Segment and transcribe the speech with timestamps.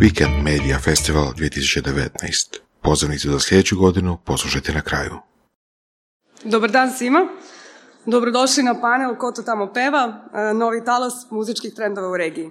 [0.00, 2.58] Weekend Media Festival 2019.
[2.82, 5.12] Pozivnicu za sljedeću godinu poslušajte na kraju.
[6.44, 7.28] Dobar dan svima.
[8.06, 12.50] Dobrodošli na panel Ko to tamo peva, e, novi talas muzičkih trendova u regiji.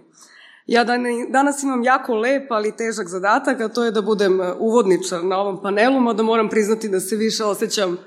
[0.68, 0.84] Ja
[1.30, 5.38] danas imam jako lep, ali težak zadatak, a to je da budem e, uvodničar na
[5.38, 7.98] ovom panelu, mada moram priznati da se više osjećam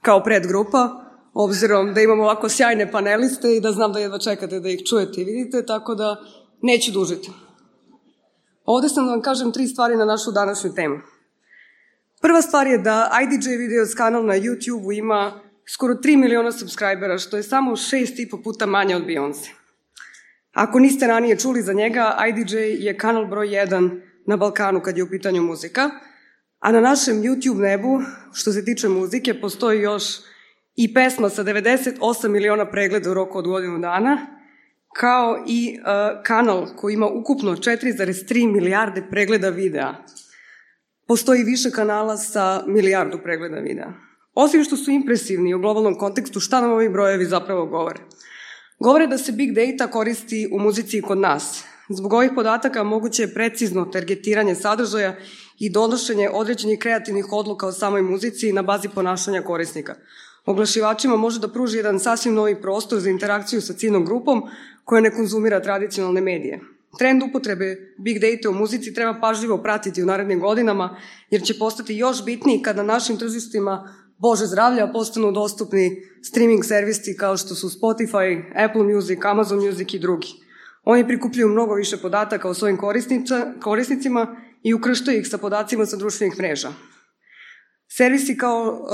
[0.00, 0.90] kao predgrupa,
[1.34, 5.20] obzirom da imam ovako sjajne paneliste i da znam da jedva čekate da ih čujete
[5.20, 6.16] i vidite, tako da
[6.62, 7.30] neću dužiti.
[8.64, 10.98] Ovdje sam vam kažem tri stvari na našu današnju temu.
[12.20, 15.40] Prva stvar je da IDJ Videos kanal na YouTube ima
[15.74, 19.48] skoro 3 miliona subscribera, što je samo šest i po puta manje od Beyoncé.
[20.52, 25.02] Ako niste ranije čuli za njega, IDJ je kanal broj 1 na Balkanu kad je
[25.02, 25.90] u pitanju muzika,
[26.58, 28.00] a na našem YouTube nebu,
[28.32, 30.04] što se tiče muzike, postoji još
[30.76, 34.41] i pesma sa 98 miliona pregleda u roku od godinu dana,
[34.96, 39.94] kao i uh, kanal koji ima ukupno 4,3 milijarde pregleda videa.
[41.08, 43.92] Postoji više kanala sa milijardu pregleda videa.
[44.34, 48.00] Osim što su impresivni u globalnom kontekstu, šta nam ovi brojevi zapravo govore?
[48.78, 51.64] Govore da se big data koristi u muzici i kod nas.
[51.88, 55.16] Zbog ovih podataka moguće je precizno targetiranje sadržaja
[55.58, 59.94] i donošenje određenih kreativnih odluka o samoj muzici na bazi ponašanja korisnika.
[60.44, 64.42] Oglašivačima može da pruži jedan sasvim novi prostor za interakciju sa ciljnom grupom
[64.84, 66.60] koja ne konzumira tradicionalne medije.
[66.98, 70.96] Trend upotrebe big data u muzici treba pažljivo pratiti u narednim godinama
[71.30, 77.36] jer će postati još bitniji kada našim tržištima Bože zdravlja postanu dostupni streaming servisi kao
[77.36, 80.28] što su Spotify, Apple Music, Amazon Music i drugi.
[80.84, 82.78] Oni prikupljaju mnogo više podataka o svojim
[83.60, 86.72] korisnicima i ukrštaju ih sa podacima sa društvenih mreža.
[87.96, 88.88] Servisi kao uh,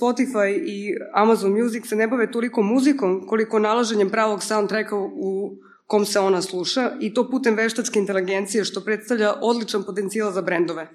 [0.00, 6.04] Spotify i Amazon Music se ne bave toliko muzikom koliko nalaženjem pravog soundtracka u kom
[6.06, 10.88] se ona sluša i to putem veštačke inteligencije što predstavlja odličan potencijal za brendove.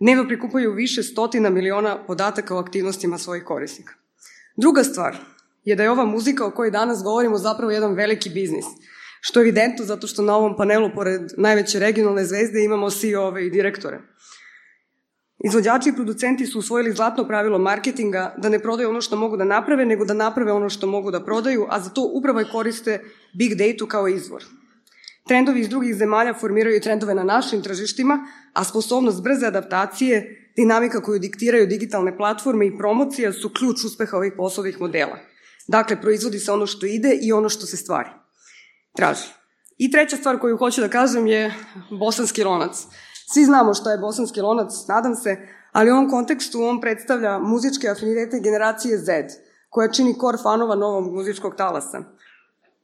[0.00, 3.94] Dnevno prikupaju više stotina miliona podataka o aktivnostima svojih korisnika.
[4.56, 5.16] Druga stvar
[5.64, 8.64] je da je ova muzika o kojoj danas govorimo zapravo jedan veliki biznis,
[9.20, 13.50] što je evidentno zato što na ovom panelu, pored najveće regionalne zvezde, imamo CEO-ove i
[13.50, 14.00] direktore.
[15.44, 19.44] Izvođači i producenti su usvojili zlatno pravilo marketinga da ne prodaju ono što mogu da
[19.44, 23.00] naprave, nego da naprave ono što mogu da prodaju, a za to upravo i koriste
[23.38, 24.44] big data kao izvor.
[25.26, 28.18] Trendovi iz drugih zemalja formiraju trendove na našim tržištima,
[28.52, 34.32] a sposobnost brze adaptacije, dinamika koju diktiraju digitalne platforme i promocija su ključ uspeha ovih
[34.36, 35.18] poslovnih modela.
[35.68, 38.10] Dakle, proizvodi se ono što ide i ono što se stvari.
[38.96, 39.28] Traži.
[39.78, 41.54] I treća stvar koju hoću da kažem je
[41.90, 42.86] bosanski lonac.
[43.32, 45.36] Svi znamo šta je bosanski lonac, nadam se,
[45.72, 49.12] ali u ovom kontekstu on predstavlja muzičke afinitete generacije Z,
[49.70, 52.02] koja čini kor fanova novog muzičkog talasa.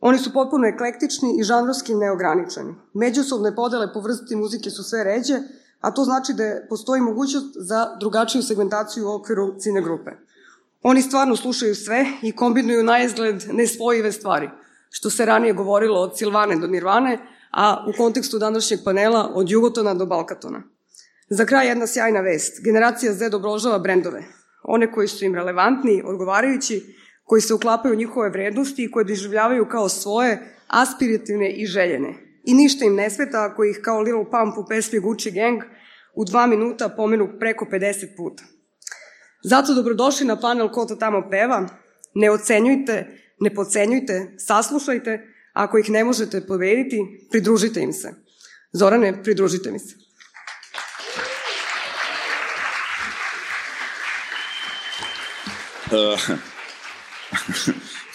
[0.00, 2.74] Oni su potpuno eklektični i žanrovski neograničeni.
[2.94, 5.38] Međusobne podele po vrsti muzike su sve ređe,
[5.80, 10.10] a to znači da postoji mogućnost za drugačiju segmentaciju u okviru cine grupe.
[10.82, 14.50] Oni stvarno slušaju sve i kombinuju na izgled nespojive stvari,
[14.90, 17.18] što se ranije govorilo od Silvane do Nirvane,
[17.50, 20.62] a u kontekstu današnjeg panela od Jugotona do Balkatona.
[21.30, 22.64] Za kraj jedna sjajna vest.
[22.64, 24.22] Generacija Z obrožava brendove.
[24.62, 26.82] One koji su im relevantni, odgovarajući,
[27.24, 32.14] koji se uklapaju u njihove vrednosti i koje doživljavaju kao svoje, aspirativne i željene.
[32.44, 35.62] I ništa im ne sveta ako ih kao Lil Pump u pesmi Gucci Gang
[36.14, 38.42] u dva minuta pomenu preko 50 puta.
[39.44, 41.68] Zato dobrodošli na panel Ko tamo peva.
[42.14, 43.06] Ne ocenjujte,
[43.40, 45.22] ne pocenjujte, saslušajte,
[45.58, 48.14] ako ih ne možete pobediti, pridružite im se.
[48.72, 49.94] Zorane, pridružite mi se.
[55.90, 56.20] Uh,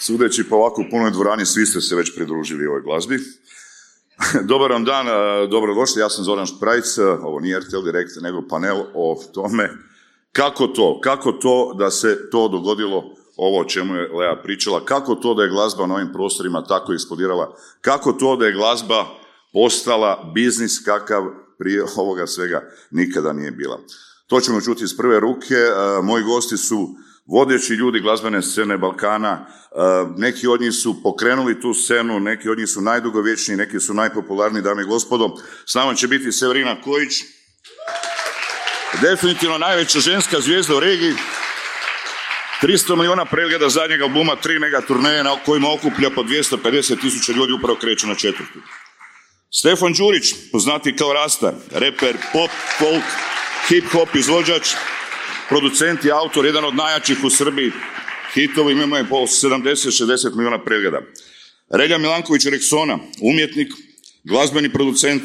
[0.00, 3.18] sudeći po ovako punoj dvorani, svi ste se već pridružili ovoj glazbi.
[4.50, 8.48] Dobar vam dan, uh, dobrodošli, ja sam Zoran Šprajc, uh, ovo nije RTL Direkt, nego
[8.48, 9.70] panel o tome
[10.34, 15.14] kako to, kako to da se to dogodilo ovo o čemu je Lea pričala, kako
[15.14, 19.06] to da je glazba na ovim prostorima tako eksplodirala, kako to da je glazba
[19.52, 21.24] postala biznis kakav
[21.58, 23.80] prije ovoga svega nikada nije bila.
[24.26, 25.54] To ćemo čuti iz prve ruke.
[25.54, 26.88] E, moji gosti su
[27.26, 29.46] vodeći ljudi glazbene scene Balkana.
[29.46, 29.76] E,
[30.16, 34.62] neki od njih su pokrenuli tu scenu, neki od njih su najdugovječniji, neki su najpopularniji,
[34.62, 35.36] dame i gospodo.
[35.66, 37.12] S nama će biti Severina Kojić,
[39.02, 41.14] definitivno najveća ženska zvijezda u regiji.
[42.64, 47.52] 300 miliona pregleda zadnjeg albuma, tri mega turneje na kojima okuplja po 250 tisuća ljudi
[47.52, 48.58] upravo kreće na četvrtu.
[49.50, 53.04] Stefan Đurić, poznati kao Rasta, reper, pop, folk,
[53.68, 54.68] hip-hop izvođač,
[55.48, 57.72] producent i autor, jedan od najjačih u Srbiji,
[58.34, 61.00] hitovi je po 70-60 miliona pregleda.
[61.70, 63.72] Relja Milanković Reksona, umjetnik,
[64.24, 65.22] glazbeni producent,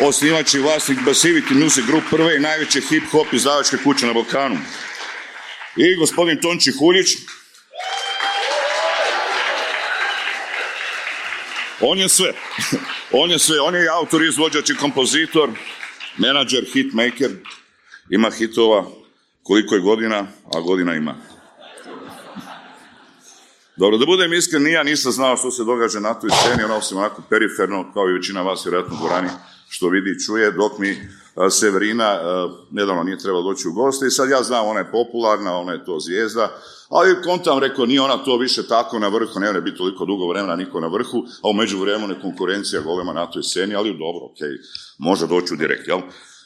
[0.00, 4.58] osnivač i vlasnik Basivity Music Group, prve i najveće hip-hop izdavačke kuće na Balkanu.
[5.76, 7.16] I gospodin Tonči Huljić,
[11.80, 12.32] On je sve.
[13.22, 13.60] On je sve.
[13.60, 15.50] On je autor, izvođač i kompozitor,
[16.16, 17.30] menadžer, hitmaker.
[18.10, 18.84] Ima hitova
[19.42, 21.14] koliko je godina, a godina ima.
[23.76, 26.98] Dobro, da budem iskren, ja nisam znao što se događa na toj sceni, ono osim
[26.98, 29.08] onako periferno, kao i većina vas vjerojatno u
[29.68, 31.08] što vidi i čuje, dok mi
[31.50, 32.18] Severina
[32.70, 35.84] nedavno nije trebalo doći u goste i sad ja znam, ona je popularna, ona je
[35.84, 36.50] to zvijezda,
[36.88, 40.56] ali kontam rekao, nije ona to više tako na vrhu, ne biti toliko dugo vremena
[40.56, 44.38] niko na vrhu, a u međuvremenu je konkurencija golema na toj sceni, ali dobro, ok,
[44.98, 46.00] može doći u direkt, jel?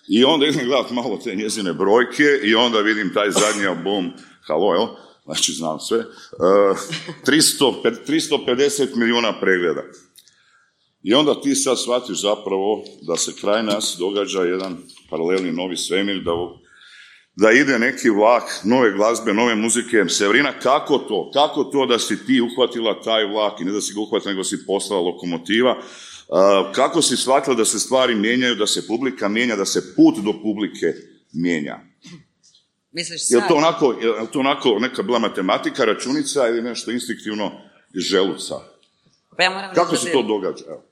[0.08, 4.12] I onda idem gledat malo te njezine brojke i onda vidim taj zadnji album,
[4.46, 4.86] halo, jel?
[5.24, 5.98] Znači, znam sve.
[5.98, 6.04] Uh,
[7.26, 7.74] 300,
[8.06, 9.82] 350 milijuna pregleda.
[11.02, 14.76] I onda ti sad shvatiš zapravo da se kraj nas događa jedan
[15.10, 16.32] paralelni novi svemir, da,
[17.36, 20.04] da ide neki vlak nove glazbe, nove muzike.
[20.08, 21.30] Severina, kako to?
[21.34, 24.44] Kako to da si ti uhvatila taj vlak i ne da si ga uhvatila, nego
[24.44, 25.76] si postala lokomotiva?
[26.74, 30.32] kako si shvatila da se stvari mijenjaju, da se publika mijenja, da se put do
[30.42, 30.94] publike
[31.32, 31.78] mijenja?
[32.92, 37.52] Misliš Je to onako, je to onako neka bila matematika, računica ili nešto instinktivno
[37.94, 38.54] iz želuca?
[39.36, 40.64] Pa ja moram Kako se to događa?
[40.68, 40.91] Evo.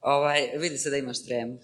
[0.00, 1.58] Ovaj, vidi se da imaš tremu.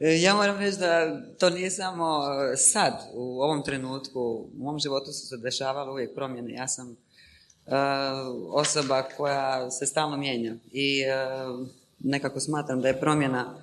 [0.24, 2.20] ja moram reći da to nije samo
[2.56, 4.20] sad, u ovom trenutku.
[4.20, 6.52] U mom životu su se dešavale uvijek promjene.
[6.52, 6.96] Ja sam uh,
[8.52, 11.66] osoba koja se stalno mijenja i uh,
[11.98, 13.62] nekako smatram da je promjena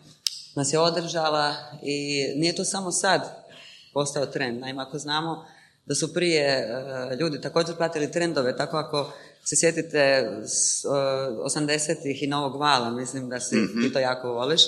[0.57, 3.45] nas je održala i nije to samo sad
[3.93, 4.59] postao trend.
[4.59, 5.45] Naime, ako znamo
[5.85, 9.13] da su prije uh, ljudi također pratili trendove, tako ako
[9.47, 10.01] se sjetite
[10.45, 13.81] s, 80-ih i novog vala, mislim da si Mhm.
[13.81, 14.61] ti to jako voliš.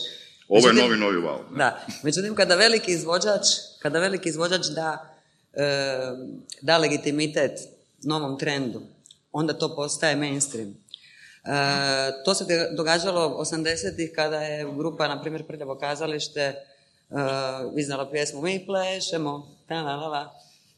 [0.50, 1.40] Ovo je Međutim- novi, novi val.
[1.52, 1.58] ne?
[1.58, 1.70] Da,
[2.04, 3.46] međutim kada veliki izvođač,
[3.80, 5.16] kada veliki izvođač da,
[5.54, 5.66] e,
[6.62, 7.60] da legitimitet
[8.00, 8.82] novom trendu,
[9.32, 10.70] onda to postaje mainstream.
[10.70, 10.76] E,
[12.26, 16.56] to se događalo 80-ih kada je grupa, na primjer, Prljavo kazalište e,
[17.78, 20.34] iznala pjesmu Mi plešemo, ta la, la, la.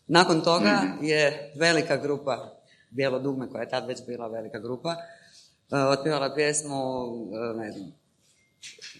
[0.08, 1.24] Nakon toga je
[1.56, 2.61] velika grupa
[2.92, 4.96] Bijelo dugme, koja je tad već bila velika grupa,
[5.72, 6.76] e, otpjevala pjesmu,
[7.54, 7.92] e, ne znam,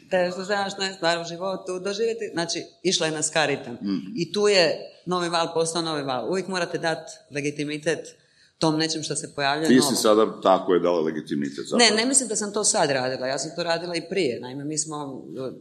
[0.10, 0.32] te
[0.72, 3.78] što je stvar u životu doživjeti, znači išla je na skaritam.
[4.16, 6.30] I tu je novi val postao novi val.
[6.30, 8.16] Uvijek morate dati legitimitet
[8.62, 11.66] tom nečem što se pojavlja Ti si sada tako je dala legitimitet.
[11.68, 11.90] Zapravo.
[11.90, 14.40] Ne, ne mislim da sam to sad radila, ja sam to radila i prije.
[14.40, 15.52] Naime, mi smo, e,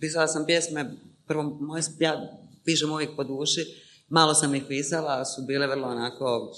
[0.00, 0.94] pisala sam pjesme,
[1.26, 3.60] prvo, moje, ja pišem uvijek po duši,
[4.08, 6.52] malo sam ih pisala, su bile vrlo onako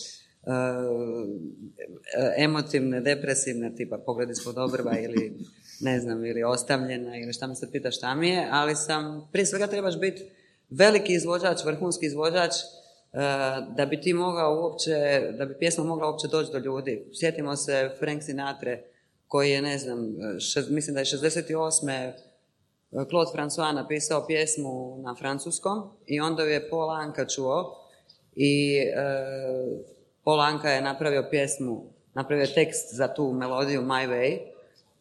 [2.37, 5.39] emotivne, depresivne, tipa pogled ispod obrva ili
[5.81, 9.47] ne znam, ili ostavljena ili šta me se pita šta mi je, ali sam, prije
[9.47, 10.25] svega trebaš biti
[10.71, 13.19] veliki izvođač, vrhunski izvođač, e,
[13.77, 14.95] da bi ti mogao uopće,
[15.39, 17.07] da bi pjesma mogla uopće doći do ljudi.
[17.21, 18.79] Sjetimo se Frank Sinatra
[19.29, 19.99] koji je, ne znam,
[20.39, 22.13] šest- mislim da je 68.
[22.91, 27.89] Claude François napisao pjesmu na francuskom i onda ju je Paul Anka čuo
[28.37, 28.81] i
[30.27, 31.85] Paul Anka je napravio pjesmu,
[32.15, 34.39] napravio tekst za tu melodiju My Way.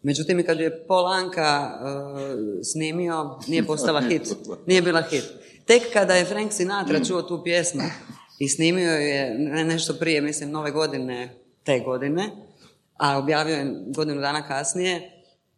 [0.02, 4.36] Međutim, kad je Paul Anka e, snimio, nije postala hit.
[4.66, 5.24] Nije bila hit.
[5.66, 7.82] Tek kada je Frank Sinatra čuo tu pjesmu
[8.40, 11.30] i snimio je ne- nešto prije, mislim, nove godine,
[11.64, 12.30] te godine,
[12.98, 15.12] a objavio je godinu dana kasnije,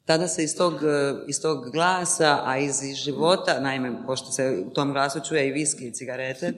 [0.06, 4.70] tada se iz tog, e, iz tog glasa, a iz života, naime, pošto se u
[4.70, 6.54] tom glasu čuje i viski i cigarete,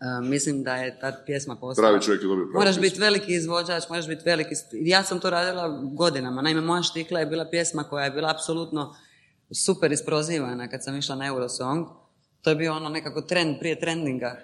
[0.00, 1.88] e, mislim da je ta pjesma postala...
[1.88, 4.54] Pravi čovjek je dobio pravu Moraš biti veliki izvođač, moraš biti veliki...
[4.72, 6.42] Ja sam to radila godinama.
[6.42, 8.94] Naime, moja štikla je bila pjesma koja je bila apsolutno
[9.64, 11.86] super isprozivana kad sam išla na Eurosong.
[12.42, 14.36] To je bio ono nekako trend prije trendinga.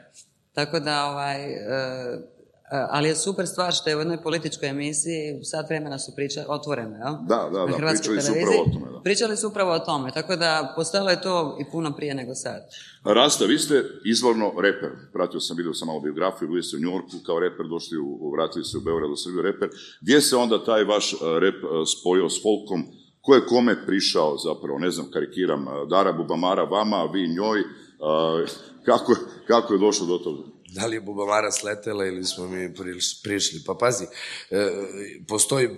[0.53, 2.34] Tako da, ovaj, e,
[2.71, 6.97] ali je super stvar što je u jednoj političkoj emisiji sat vremena su pričali, otvoreno,
[6.97, 7.15] jel?
[7.29, 9.01] Da, da, da, pričali su upravo o tome, da.
[9.01, 12.63] Pričali su upravo o tome, tako da postojalo je to i puno prije nego sad.
[13.05, 14.91] Rasta, vi ste izvorno reper.
[15.13, 18.31] Pratio sam, vidio sam malo biografiju, bili ste u New Yorku kao reper, došli u,
[18.31, 19.69] vratili se u Beograd u Srbiju reper.
[20.01, 22.85] Gdje se onda taj vaš uh, rep uh, spojio s folkom?
[23.21, 27.63] Ko je kome prišao zapravo, ne znam, karikiram, Dara Bubamara vama, vi njoj,
[28.85, 29.15] kako,
[29.47, 30.54] kako je došlo do toga?
[30.75, 33.63] Da li je Bubamara sletela ili smo mi priš- prišli?
[33.67, 34.05] Pa pazi,
[34.51, 34.71] e,
[35.29, 35.69] postoji,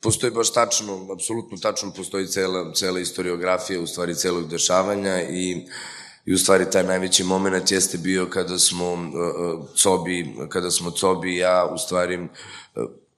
[0.00, 5.66] postoji baš tačno, apsolutno tačno postoji cela, cela historiografija, u stvari celog dešavanja i
[6.28, 11.30] I u stvari taj najveći moment jeste bio kada smo uh, Cobi, kada smo Cobi
[11.34, 12.18] i ja u stvari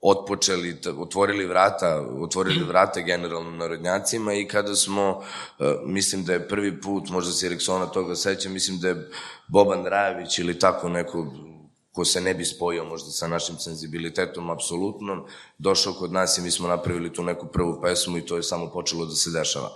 [0.01, 5.23] otpočeli, otvorili vrata, otvorili vrata generalno narodnjacima i kada smo,
[5.59, 9.09] e, mislim da je prvi put, možda se Eriksona toga seća, mislim da je
[9.47, 11.27] Boban Rajević ili tako neko
[11.91, 15.25] ko se ne bi spojio možda sa našim senzibilitetom apsolutno,
[15.57, 18.69] došao kod nas i mi smo napravili tu neku prvu pesmu i to je samo
[18.69, 19.69] počelo da se dešava.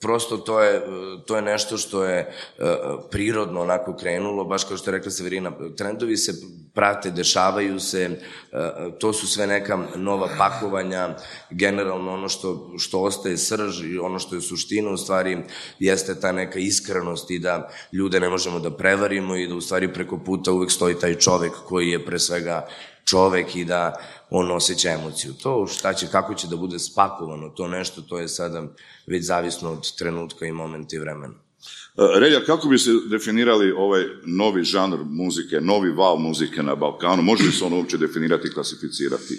[0.00, 0.82] Prosto to je,
[1.26, 2.30] to je nešto što je e,
[3.10, 6.32] prirodno onako krenulo, baš kao što je rekla Severina, trendovi se
[6.74, 8.18] prate, dešavaju se, e,
[8.98, 11.16] to su sve neka nova pakovanja,
[11.50, 15.38] generalno ono što, što ostaje srž i ono što je suština u stvari
[15.78, 19.92] jeste ta neka iskrenost i da ljude ne možemo da prevarimo i da u stvari
[19.92, 22.68] preko puta uvek stoji taj čovek koji je pre svega
[23.10, 23.96] čovek i da
[24.30, 25.32] on osjeća emociju.
[25.42, 28.62] To šta će, kako će da bude spakovano, to nešto, to je sada
[29.06, 31.34] već zavisno od trenutka i momenta i vremena.
[31.34, 37.22] E, Relja, kako bi se definirali ovaj novi žanr muzike, novi val muzike na Balkanu?
[37.22, 39.38] Može li se on uopće definirati i klasificirati?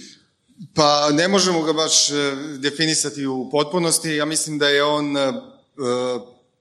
[0.76, 2.14] Pa ne možemo ga baš e,
[2.58, 4.10] definisati u potpunosti.
[4.10, 5.22] Ja mislim da je on uh,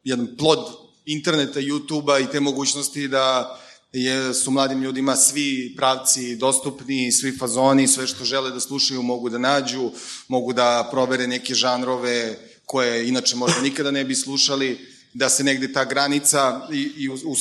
[0.04, 0.58] jedan plod
[1.06, 3.56] interneta, YouTube-a i te mogućnosti da
[3.92, 9.28] je, su mladim ljudima svi pravci dostupni, svi fazoni, sve što žele da slušaju mogu
[9.28, 9.90] da nađu,
[10.28, 14.78] mogu da provere neke žanrove koje inače možda nikada ne bi slušali,
[15.14, 17.32] da se negde ta granica i, i u, u,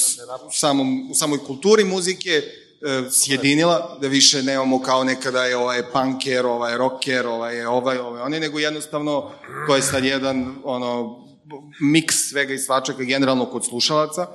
[0.48, 2.44] u, samom, u samoj kulturi muzike e,
[3.12, 8.22] sjedinila, da više nemamo kao nekada je ovaj punker, ovaj rocker, ovaj je ovaj, ovaj
[8.22, 9.32] oni, nego jednostavno
[9.68, 11.20] to je sad jedan ono,
[11.82, 14.28] miks svega i svačaka generalno kod slušalaca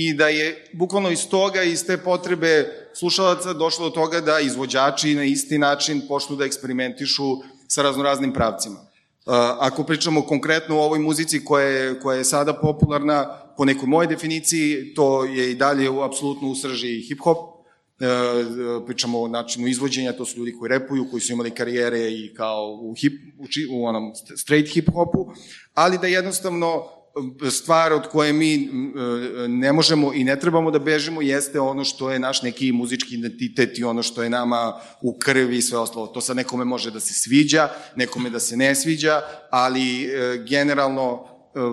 [0.00, 5.14] i da je bukvalno iz toga, iz te potrebe slušalaca došlo do toga da izvođači
[5.14, 7.24] na isti način počnu da eksperimentišu
[7.68, 8.76] sa raznoraznim pravcima.
[8.78, 13.26] Uh, ako pričamo konkretno o ovoj muzici koja je, koja je sada popularna,
[13.56, 19.22] po nekoj moje definiciji, to je i dalje u, apsolutno u srži hip-hop, uh, pričamo
[19.22, 22.94] o načinu izvođenja, to su ljudi koji repuju, koji su imali karijere i kao u,
[22.94, 25.34] hip, u, u onom straight hip-hopu,
[25.74, 26.97] ali da jednostavno
[27.50, 28.68] stvar od koje mi
[29.48, 33.78] ne možemo i ne trebamo da bežimo jeste ono što je naš neki muzički identitet
[33.78, 36.06] i ono što je nama u krvi i sve ostalo.
[36.06, 39.20] To sa nekome može da se sviđa, nekome da se ne sviđa,
[39.50, 41.64] ali e, generalno e, e,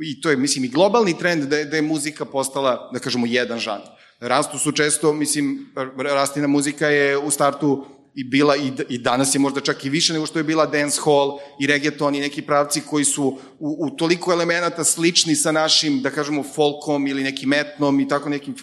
[0.00, 3.26] i to je, mislim, i globalni trend da je, da je muzika postala, da kažemo,
[3.26, 3.86] jedan žanr.
[4.20, 9.38] Rastu su često, mislim, rastina muzika je u startu i bila i, i danas je
[9.38, 12.80] možda čak i više nego što je bila dance hall i reggaeton i neki pravci
[12.80, 18.00] koji su u, u toliko elemenata slični sa našim, da kažemo, folkom ili nekim etnom
[18.00, 18.54] i tako nekim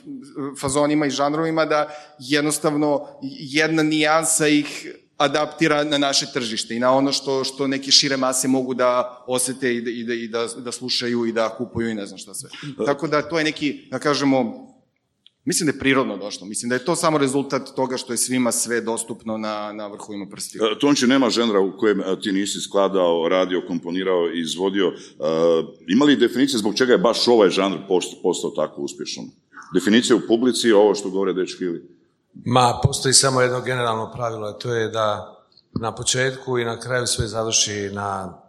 [0.61, 1.89] fazonima i žanrovima da
[2.19, 3.07] jednostavno
[3.39, 4.87] jedna nijansa ih
[5.17, 9.75] adaptira na naše tržište i na ono što, što neke šire mase mogu da osete
[9.75, 12.33] i da, i da, i da, da slušaju i da kupuju i ne znam šta
[12.33, 12.49] sve.
[12.85, 14.69] Tako da to je neki, da kažemo,
[15.49, 16.47] Mislim da je prirodno došlo.
[16.47, 20.25] Mislim da je to samo rezultat toga što je svima sve dostupno na, na vrhovima
[20.31, 20.61] prstiju.
[20.63, 24.87] E, Tonči, nema ženra u kojem e, ti nisi skladao, radio, komponirao i izvodio.
[24.87, 24.93] E,
[25.87, 27.77] ima li definicije zbog čega je baš ovaj žanr
[28.23, 29.23] postao tako uspješan?
[29.73, 31.83] Definicija u publici, ovo što govore dečki ili?
[32.45, 35.35] Ma, postoji samo jedno generalno pravilo, a to je da
[35.81, 38.41] na početku i na kraju sve završi na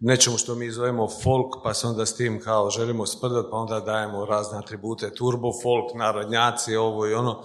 [0.00, 3.80] nečemu što mi zovemo folk, pa se onda s tim kao želimo sprdat, pa onda
[3.80, 7.42] dajemo razne atribute, turbo folk, narodnjaci, ovo i ono.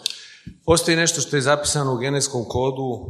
[0.65, 3.05] Postoji nešto što je zapisano u genetskom kodu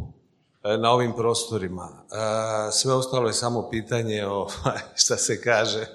[0.64, 1.90] e, na ovim prostorima.
[1.90, 4.48] E, sve ostalo je samo pitanje o,
[5.04, 5.86] šta se kaže,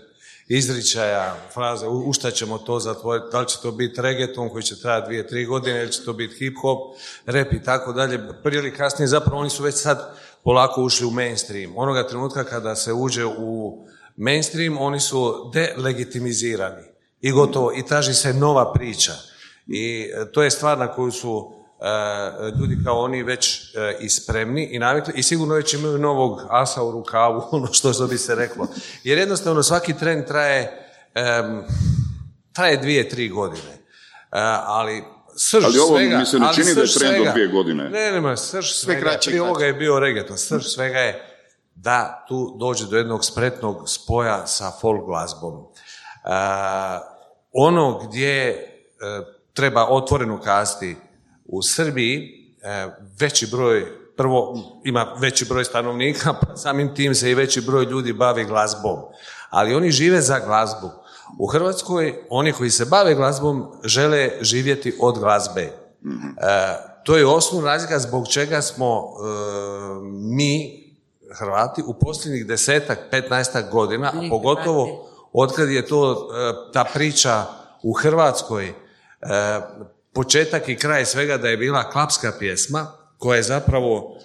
[0.48, 4.80] izričaja, fraze, u šta ćemo to zatvoriti, da li će to biti reggaeton koji će
[4.80, 8.20] trajati dvije, tri godine, ili će to biti hip-hop, rap i tako dalje.
[8.42, 10.14] Prije ili kasnije zapravo oni su već sad
[10.48, 11.72] polako ušli u mainstream.
[11.76, 13.78] Onoga trenutka kada se uđe u
[14.16, 16.82] mainstream, oni su delegitimizirani
[17.20, 19.12] i gotovo, i traži se nova priča.
[19.66, 24.08] I e, to je stvar na koju su e, ljudi kao oni već e, i
[24.08, 28.18] spremni i navikli i sigurno već imaju novog asa u rukavu, ono što, što bi
[28.18, 28.66] se reklo.
[29.04, 30.88] Jer jednostavno svaki trend traje,
[32.52, 33.78] traje dvije, tri godine.
[34.66, 35.04] ali
[35.38, 37.88] srž ali ovo svega, mi se ne čini da je trend od dvije godine.
[37.88, 41.38] Ne, nema, srž svega, kraće, prije ovoga je bio reggaeton, srž svega je
[41.74, 45.54] da tu dođe do jednog spretnog spoja sa folk glazbom.
[45.54, 45.70] Uh,
[47.52, 50.96] ono gdje uh, treba otvoreno kasti
[51.44, 52.20] u Srbiji,
[52.86, 57.84] uh, veći broj, prvo ima veći broj stanovnika, pa samim tim se i veći broj
[57.84, 58.98] ljudi bavi glazbom.
[59.50, 60.90] Ali oni žive za glazbu.
[61.38, 65.62] U Hrvatskoj oni koji se bave glazbom žele živjeti od glazbe.
[65.62, 65.72] E,
[67.04, 69.24] to je osnovna razlika zbog čega smo e,
[70.12, 70.88] mi,
[71.38, 77.44] Hrvati, u posljednjih desetak, petnaestak godina, a pogotovo otkad je to e, ta priča
[77.82, 78.74] u Hrvatskoj,
[80.12, 82.86] početak i kraj svega da je bila klapska pjesma,
[83.18, 84.18] koja je zapravo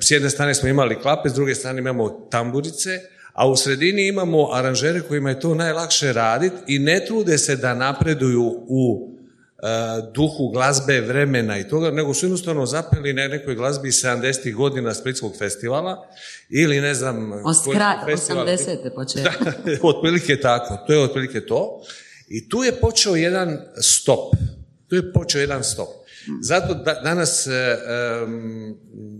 [0.00, 3.00] s jedne strane smo imali klape, s druge strane imamo tamburice,
[3.34, 7.74] a u sredini imamo aranžere kojima je to najlakše raditi i ne trude se da
[7.74, 9.10] napreduju u
[9.58, 9.66] e,
[10.14, 14.54] duhu glazbe, vremena i toga, nego su jednostavno zapeli na nekoj glazbi 70.
[14.54, 16.08] godina Splitskog festivala
[16.50, 17.32] ili ne znam...
[17.72, 18.94] Kraj 80.
[18.94, 19.38] početak.
[19.82, 21.82] otprilike tako, to je otprilike to.
[22.28, 24.34] I tu je počeo jedan stop.
[24.88, 25.88] Tu je počeo jedan stop.
[26.40, 27.50] Zato da, danas e,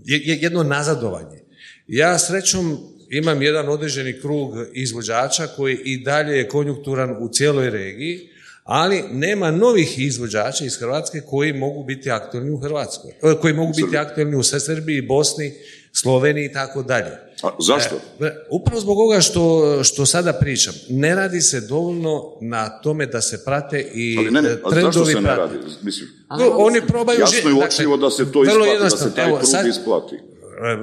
[0.05, 1.45] je jedno nazadovanje.
[1.87, 8.29] Ja srećom imam jedan određeni krug izvođača koji i dalje je konjunkturan u cijeloj regiji,
[8.63, 13.73] ali nema novih izvođača iz Hrvatske koji mogu biti aktualni u Hrvatskoj, e, koji mogu
[13.75, 15.53] biti aktualni u Srbiji, Bosni,
[15.93, 17.11] Sloveniji i tako dalje.
[17.59, 17.95] zašto?
[17.95, 20.73] E, upravo zbog ovoga što, što sada pričam.
[20.89, 25.05] Ne radi se dovoljno na tome da se prate i ali ne, ne, ali zašto
[25.05, 25.57] se ne radi?
[25.81, 26.09] Mislim,
[26.57, 27.19] oni probaju...
[27.19, 30.15] Jasno je uočivo da se to isplati, da se taj krug isplati.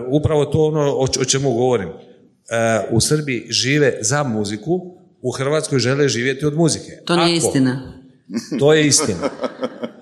[0.09, 1.89] Upravo to ono o, o čemu govorim
[2.91, 4.81] u Srbiji žive za muziku,
[5.23, 6.93] u Hrvatskoj žele živjeti od muzike.
[7.05, 8.03] To nije istina.
[8.59, 9.31] To je istina.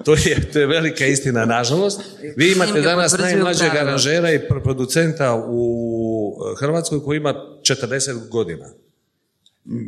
[0.05, 2.01] To je, to je velika istina, nažalost.
[2.37, 8.67] Vi imate danas najmlađeg aranžera i producenta u Hrvatskoj koji ima 40 godina.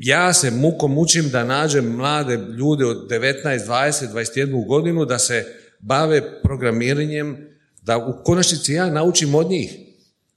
[0.02, 5.44] Ja se mukom mučim da nađem mlade ljude od 19, 20, 21 godinu da se
[5.80, 7.36] bave programiranjem,
[7.82, 9.72] da u konačnici ja naučim od njih.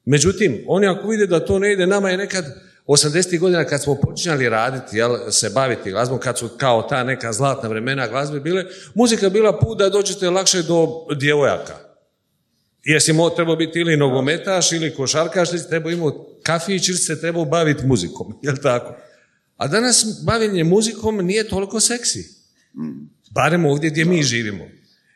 [0.05, 2.45] Međutim, oni ako vide da to ne ide, nama je nekad
[2.87, 3.39] 80.
[3.39, 7.69] godina kad smo počinjali raditi, jel, se baviti glazbom, kad su kao ta neka zlatna
[7.69, 10.87] vremena glazbe bile, muzika bila put da dođete lakše do
[11.19, 11.73] djevojaka.
[12.83, 17.45] Jesi mo, trebao biti ili nogometaš ili košarkaš, ili trebao imati kafić ili se trebao
[17.45, 18.95] baviti muzikom, jel tako?
[19.57, 22.35] A danas bavljenje muzikom nije toliko seksi.
[23.31, 24.65] Barem ovdje gdje mi živimo.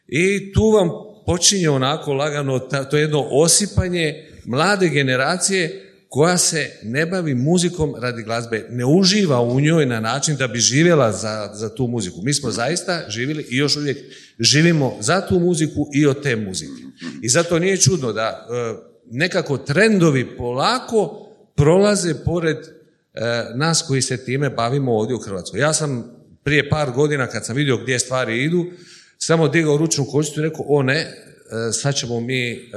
[0.08, 0.90] I tu vam
[1.26, 8.68] počinje onako lagano to jedno osipanje mlade generacije koja se ne bavi muzikom radi glazbe,
[8.70, 12.22] ne uživa u njoj na način da bi živjela za, za tu muziku.
[12.24, 13.98] Mi smo zaista živjeli i još uvijek
[14.40, 16.82] živimo za tu muziku i od te muzike.
[17.22, 18.76] I zato nije čudno da e,
[19.12, 22.66] nekako trendovi polako prolaze pored e,
[23.56, 25.60] nas koji se time bavimo ovdje u Hrvatskoj.
[25.60, 26.12] Ja sam
[26.44, 28.66] prije par godina kad sam vidio gdje stvari idu,
[29.18, 31.12] samo digao ručnu kočicu i rekao, o ne, e,
[31.72, 32.72] sad ćemo mi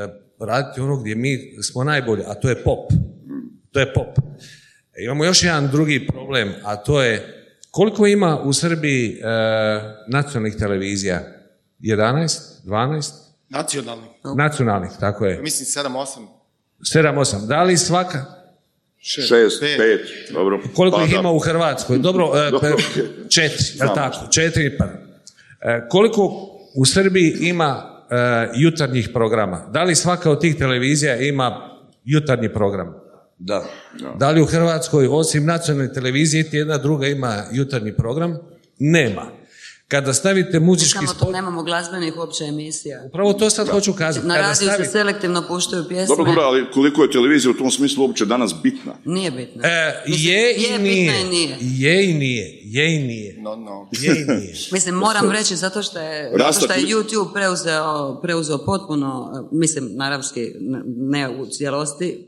[0.46, 2.92] raditi ono gdje mi smo najbolji, a to je pop.
[3.72, 4.18] To je pop.
[4.94, 9.22] E, imamo još jedan drugi problem, a to je koliko ima u Srbiji e,
[10.08, 11.22] nacionalnih televizija?
[11.80, 12.38] 11?
[12.64, 13.12] 12?
[13.48, 14.08] Nacionalnih.
[14.36, 15.42] Nacionalnih, tako je.
[15.42, 16.26] Mislim 7-8.
[16.94, 17.46] 7-8.
[17.46, 18.24] Da li svaka?
[19.00, 20.62] 6, 5, dobro.
[20.74, 21.98] Koliko ih ima u Hrvatskoj?
[21.98, 22.50] Dobro, e,
[23.28, 24.26] četiri, je tako?
[24.30, 24.88] Četiri, pa.
[25.88, 26.22] koliko
[26.74, 27.91] u Srbiji ima E,
[28.54, 29.66] jutarnjih programa.
[29.72, 31.70] Da li svaka od tih televizija ima
[32.04, 32.94] jutarnji program?
[33.38, 33.64] Da.
[34.18, 38.38] Da li u Hrvatskoj, osim nacionalne televizije, jedna druga ima jutarnji program?
[38.78, 39.22] Nema.
[39.92, 41.18] Kada stavite muzički spot...
[41.18, 43.02] tu nemamo glazbenih uopće emisija.
[43.06, 44.26] Upravo to sad hoću kazati.
[44.26, 46.16] Na radiju se selektivno puštaju pjesme.
[46.16, 48.94] Dobro, dobro, ali koliko je televizija u tom smislu uopće danas bitna?
[49.04, 49.68] Nije bitna.
[49.68, 51.14] E, je, i nije.
[51.60, 52.60] Je i nije.
[52.62, 53.36] Je i nije.
[53.38, 53.88] No, no.
[53.92, 54.54] Je i nije.
[54.72, 60.52] mislim, moram reći zato što je, zato što je YouTube preuzeo, preuzeo potpuno, mislim, naravski,
[60.86, 62.26] ne u cijelosti,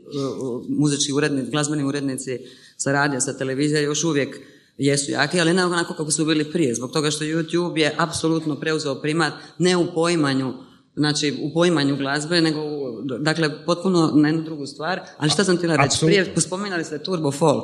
[0.69, 2.39] muzički urednici, glazbeni urednici
[2.77, 6.75] sa radija, sa televizija još uvijek jesu jaki, ali ne onako kako su bili prije,
[6.75, 10.53] zbog toga što YouTube je apsolutno preuzeo primat ne u poimanju
[10.95, 12.61] znači u poimanju glazbe, nego
[13.19, 15.01] dakle potpuno na jednu drugu stvar.
[15.17, 16.05] Ali šta sam htjela reći?
[16.05, 17.63] Prije spominjali ste Turbo Folk.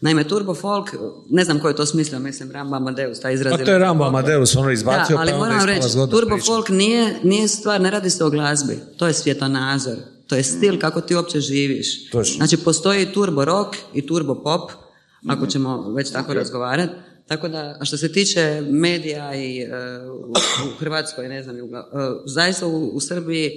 [0.00, 0.94] Naime, Turbo Folk,
[1.30, 3.52] ne znam ko je to smislio, mislim Rambo Amadeus, taj izraz.
[3.58, 5.16] Pa to je Rambo Amadeus, ono izbacio.
[5.16, 8.78] Da, ali pa moram reći, Turbo Folk nije, nije stvar, ne radi se o glazbi,
[8.96, 9.96] to je svjetonazor,
[10.26, 12.10] to je stil kako ti uopće živiš.
[12.10, 12.36] Točno.
[12.36, 14.70] Znači, postoji turbo rock i turbo pop,
[15.26, 16.92] ako ćemo već tako razgovarati.
[17.26, 20.30] Tako da, a što se tiče medija i uh,
[20.66, 21.70] u, Hrvatskoj, ne znam, uh,
[22.26, 23.50] zaista u, u Srbiji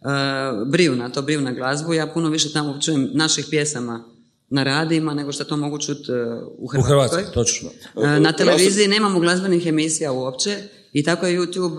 [0.00, 1.94] uh, briju na to, briju na glazbu.
[1.94, 4.04] Ja puno više tamo čujem naših pjesama
[4.48, 6.12] na radijima nego što to mogu čuti
[6.58, 6.80] u Hrvatskoj.
[6.80, 7.70] U Hrvatskoj, točno.
[8.20, 10.58] Na televiziji nemamo glazbenih emisija uopće
[10.92, 11.78] i tako je YouTube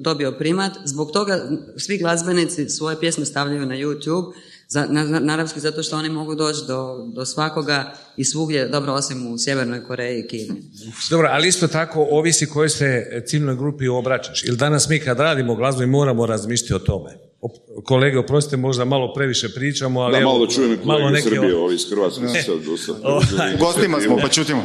[0.00, 0.72] dobio primat.
[0.84, 4.32] Zbog toga svi glazbenici svoje pjesme stavljaju na YouTube
[4.68, 4.86] za,
[5.20, 9.84] na, zato što oni mogu doći do, do svakoga i svugdje, dobro osim u Sjevernoj
[9.84, 10.62] Koreji i Kini.
[11.10, 14.44] Dobro, ali isto tako ovisi kojoj se ciljnoj grupi obraćaš.
[14.44, 17.10] Ili danas mi kad radimo glazbu i moramo razmišljati o tome.
[17.84, 21.16] kolege, oprostite, možda malo previše pričamo, ali Da, evo, malo da čujem i malo kolege
[21.16, 22.92] neke- Srbije, ovi iz Hrvatske sad dosta.
[23.64, 24.62] Gostima smo, pa čutimo.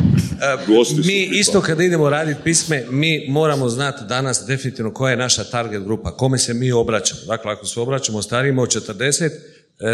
[0.86, 5.44] Su Mi isto kada idemo raditi pisme, mi moramo znati danas definitivno koja je naša
[5.44, 7.22] target grupa, kome se mi obraćamo.
[7.28, 9.30] Dakle, ako se obraćamo starijima od 40, e,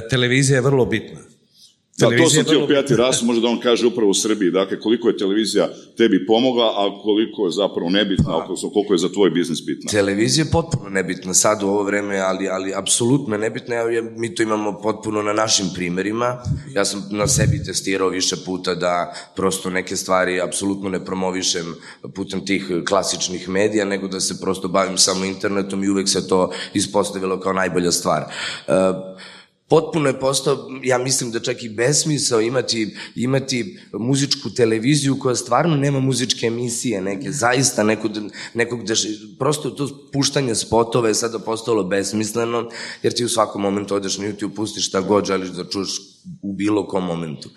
[0.09, 1.19] televizija je vrlo bitna.
[1.99, 2.95] Da, to sam htio pijati.
[2.95, 7.01] Rasu, možda da on kaže upravo u Srbiji, dakle koliko je televizija tebi pomogla, a
[7.01, 9.91] koliko je zapravo nebitna, odnosno koliko je za tvoj biznis bitna.
[9.91, 13.75] Televizija je potpuno nebitna sad u ovo vreme, ali, ali apsolutno nebitna.
[13.75, 16.37] Ja- mi to imamo potpuno na našim primerima.
[16.73, 21.75] Ja sam na sebi testirao više puta da prosto neke stvari apsolutno ne promovišem
[22.15, 26.51] putem tih klasičnih medija, nego da se prosto bavim samo internetom i uvek se to
[26.73, 28.23] ispostavilo kao najbolja stvar.
[28.67, 28.73] Uh,
[29.67, 35.77] potpuno je postao, ja mislim da čak i besmisao imati, imati muzičku televiziju koja stvarno
[35.77, 38.11] nema muzičke emisije, neke, zaista nekog,
[38.53, 38.79] nekog
[39.39, 42.69] prosto to puštanje spotova je sada postalo besmisleno,
[43.03, 45.89] jer ti u svakom momentu odeš na YouTube, pustiš šta god želiš da čuješ
[46.41, 47.49] u bilo kom momentu.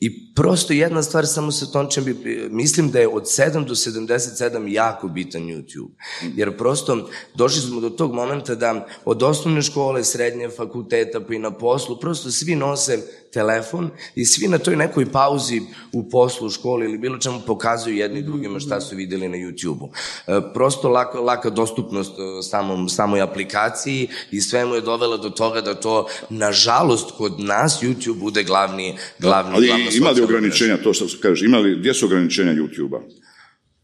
[0.00, 4.66] I prosto jedna stvar, samo sa tončem, bi, mislim da je od 7 do 77
[4.68, 5.90] jako bitan YouTube.
[6.36, 11.38] Jer prosto došli smo do tog momenta da od osnovne škole, srednje fakulteta pa i
[11.38, 12.98] na poslu, prosto svi nose
[13.32, 15.60] telefon i svi na toj nekoj pauzi
[15.92, 19.90] u poslu, u školi ili bilo čemu pokazuju jedni drugima šta su videli na YouTube-u.
[20.26, 25.30] E, prosto laka, laka dostupnost e, samom, samoj aplikaciji i sve mu je dovela do
[25.30, 30.76] toga da to, nažalost, kod nas YouTube bude glavni, glavni, Ali glavna ima li ograničenja,
[30.76, 33.00] to što kažeš, ima li, gdje su ograničenja YouTube-a?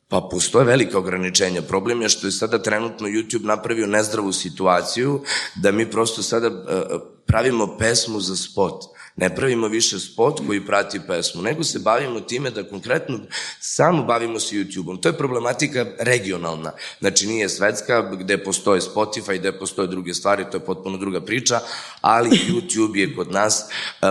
[0.09, 1.63] Pa postoje velika ograničenja.
[1.63, 5.21] Problem je što je sada trenutno YouTube napravio nezdravu situaciju
[5.63, 8.96] da mi prosto sada uh, pravimo pesmu za spot.
[9.17, 13.19] Ne pravimo više spot koji prati pesmu, nego se bavimo time da konkretno
[13.61, 15.01] samo bavimo se YouTube-om.
[15.01, 16.73] To je problematika regionalna.
[17.01, 21.61] Znači nije svetska gde postoje Spotify, gde postoje druge stvari, to je potpuno druga priča,
[22.01, 23.65] ali YouTube je kod nas
[24.03, 24.09] uh,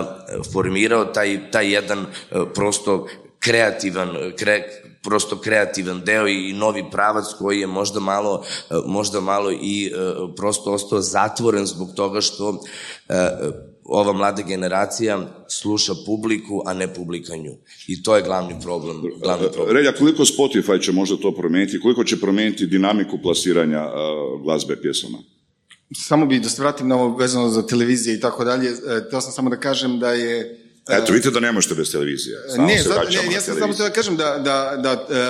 [0.54, 3.08] formirao taj, taj jedan uh, prosto
[3.40, 4.64] kreativan, kre,
[5.04, 8.46] prosto kreativan deo i novi pravac koji je možda malo,
[8.86, 9.92] možda malo i
[10.38, 12.60] prosto ostao zatvoren zbog toga što
[13.86, 17.58] ova mlada generacija sluša publiku, a ne publika nju.
[17.88, 19.02] I to je glavni problem.
[19.24, 19.78] Glavni problem.
[19.78, 25.18] Relja, koliko Spotify će možda to promijeniti, koliko će promijeniti dinamiku plasiranja uh, glazbe pjesama?
[25.94, 28.70] Samo bi da se vratim na ovo vezano za televizije i tako dalje.
[28.70, 30.60] E, Teo sam samo da kažem da je...
[30.90, 32.38] Eto, vidite da ne možete bez televizije.
[32.50, 35.22] Stalno ne, se zato, ne, ja sam samo da kažem da, da, da e,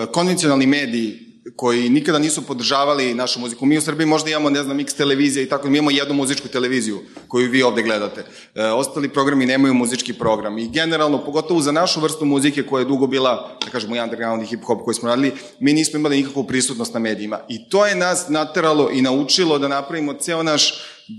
[0.00, 3.66] e, konvencionalni mediji koji nikada nisu podržavali našu muziku.
[3.66, 6.48] Mi u Srbiji možda imamo, ne znam, X televizija i tako, mi imamo jednu muzičku
[6.48, 8.24] televiziju koju vi ovde gledate.
[8.54, 12.86] E, ostali programi nemaju muzički program i generalno, pogotovo za našu vrstu muzike koja je
[12.86, 16.94] dugo bila, da kažemo, underground i hip-hop koji smo radili, mi nismo imali nikakvu prisutnost
[16.94, 17.38] na medijima.
[17.48, 20.74] I to je nas nateralo i naučilo da napravimo ceo naš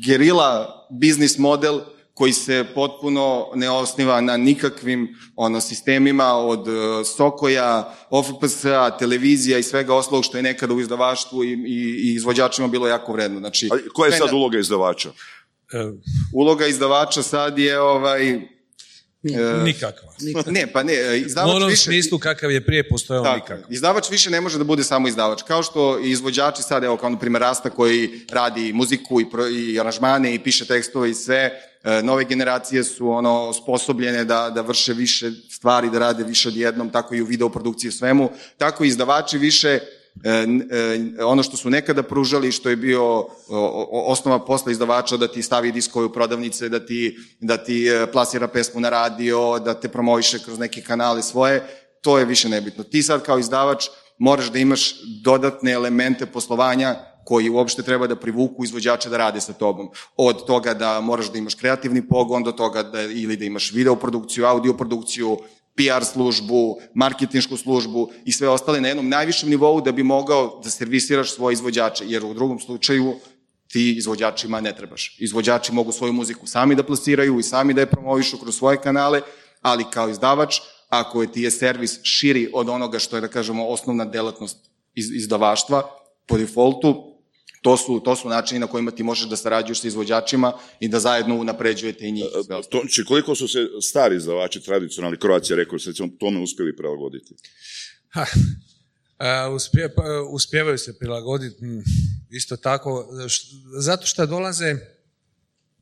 [0.06, 1.80] gerila biznis model
[2.14, 6.74] koji se potpuno ne osniva na nikakvim ono sistemima od uh,
[7.18, 11.56] Sokoja, OFPS-a, televizija i svega ostalog što je nekada u izdavaštvu i, i,
[12.04, 13.40] i izvođačima bilo jako vredno.
[13.40, 15.10] Znači, Ali koja je sad na- uloga izdavača?
[15.74, 15.78] E,
[16.34, 18.40] uloga izdavača sad je ovaj e,
[19.64, 20.14] nikakva.
[20.46, 23.74] ne, pa ne, U izdavač onom više smislu kakav je prije postojao Tako, nikakav.
[23.74, 25.42] izdavač više ne može da bude samo izdavač.
[25.42, 29.48] Kao što i izvođači sad, evo kao na primjer Rasta koji radi muziku i, pro,
[29.48, 31.73] i aranžmane i piše tekstove i sve, e,
[32.04, 37.16] nove generacije su ono osposobljene da, da vrše više stvari, da rade više odjednom, tako
[37.16, 38.30] i u videoprodukciji svemu.
[38.58, 39.80] Tako i izdavači više e,
[41.20, 43.28] e, ono što su nekada pružali, što je bio
[43.92, 48.48] osnova posla izdavača da ti stavi diskove u prodavnice, da ti, da ti e, plasira
[48.48, 51.64] pesmu na radio, da te promoviše kroz neke kanale svoje,
[52.02, 52.84] to je više nebitno.
[52.84, 53.86] Ti sad kao izdavač
[54.18, 59.54] moraš da imaš dodatne elemente poslovanja koji uopšte treba da privuku izvođače da rade sa
[59.54, 59.90] tobom.
[60.18, 64.46] Od toga da moraš da imaš kreativni pogon, do toga da ili da imaš videoprodukciju,
[64.46, 65.38] audioprodukciju,
[65.76, 70.70] PR službu, marketinšku službu i sve ostale na jednom najvišem nivou da bi mogao da
[70.70, 73.14] servisiraš svoje izvođače, jer u drugom slučaju
[73.68, 75.18] ti izvođačima ne trebaš.
[75.20, 79.22] Izvođači mogu svoju muziku sami da plasiraju i sami da je promovišu kroz svoje kanale,
[79.62, 80.60] ali kao izdavač,
[80.90, 84.58] ako je ti je servis širi od onoga što je, da kažemo, osnovna delatnost
[84.96, 85.82] iz, izdavaštva,
[86.28, 87.13] po defaultu,
[87.64, 90.50] to su, to su načini na kojima ti možeš da sarađuješ sa izvođačima
[90.80, 92.26] i da zajedno unapređujete i njih.
[92.36, 92.64] ostalo.
[92.64, 97.36] To, či koliko su se stari izdavači, tradicionalni Croatia Records, recimo, tome uspjeli prilagoditi?
[98.10, 98.26] Ha,
[99.18, 101.66] a, uspje, pa, uspjevaju se prilagoditi
[102.30, 103.48] isto tako, š-
[103.80, 104.76] zato što dolaze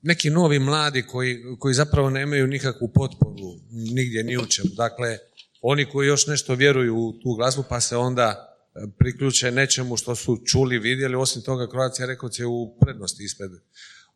[0.02, 4.70] neki novi mladi koji, koji zapravo nemaju nikakvu potporu nigdje ni u čemu.
[4.76, 5.18] Dakle,
[5.62, 8.51] oni koji još nešto vjeruju u tu glazbu pa se onda
[8.98, 11.16] priključe nečemu što su čuli, vidjeli.
[11.16, 13.52] Osim toga, Croatia Records je u prednosti ispred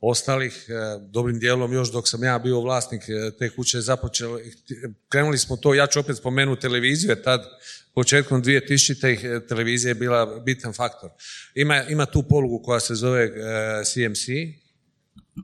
[0.02, 0.65] ostalih.
[0.70, 0.74] E,
[1.10, 4.54] dobrim dijelom još dok sam ja bio vlasnik e, te kuće započeli,
[5.10, 7.46] krenuli smo to, ja ću opet spomenuti televiziju, jer tad
[7.94, 9.48] početkom 2000.
[9.48, 11.10] televizija je bila bitan faktor.
[11.56, 13.32] Ima, ima tu polugu koja se zove
[13.86, 14.26] CMC,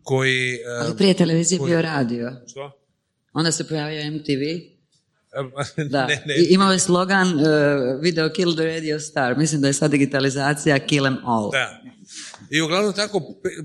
[0.03, 0.59] koji...
[0.81, 2.31] Ali prije televizije koji, bio radio.
[2.47, 2.71] Što?
[3.33, 4.70] Onda se pojavio MTV.
[5.89, 6.07] Da.
[6.07, 6.35] Ne, ne.
[6.49, 9.37] Imao je slogan uh, video kill the radio star.
[9.37, 11.51] Mislim da je sad digitalizacija kill them all.
[11.51, 11.81] Da.
[12.49, 13.21] I uglavnom tako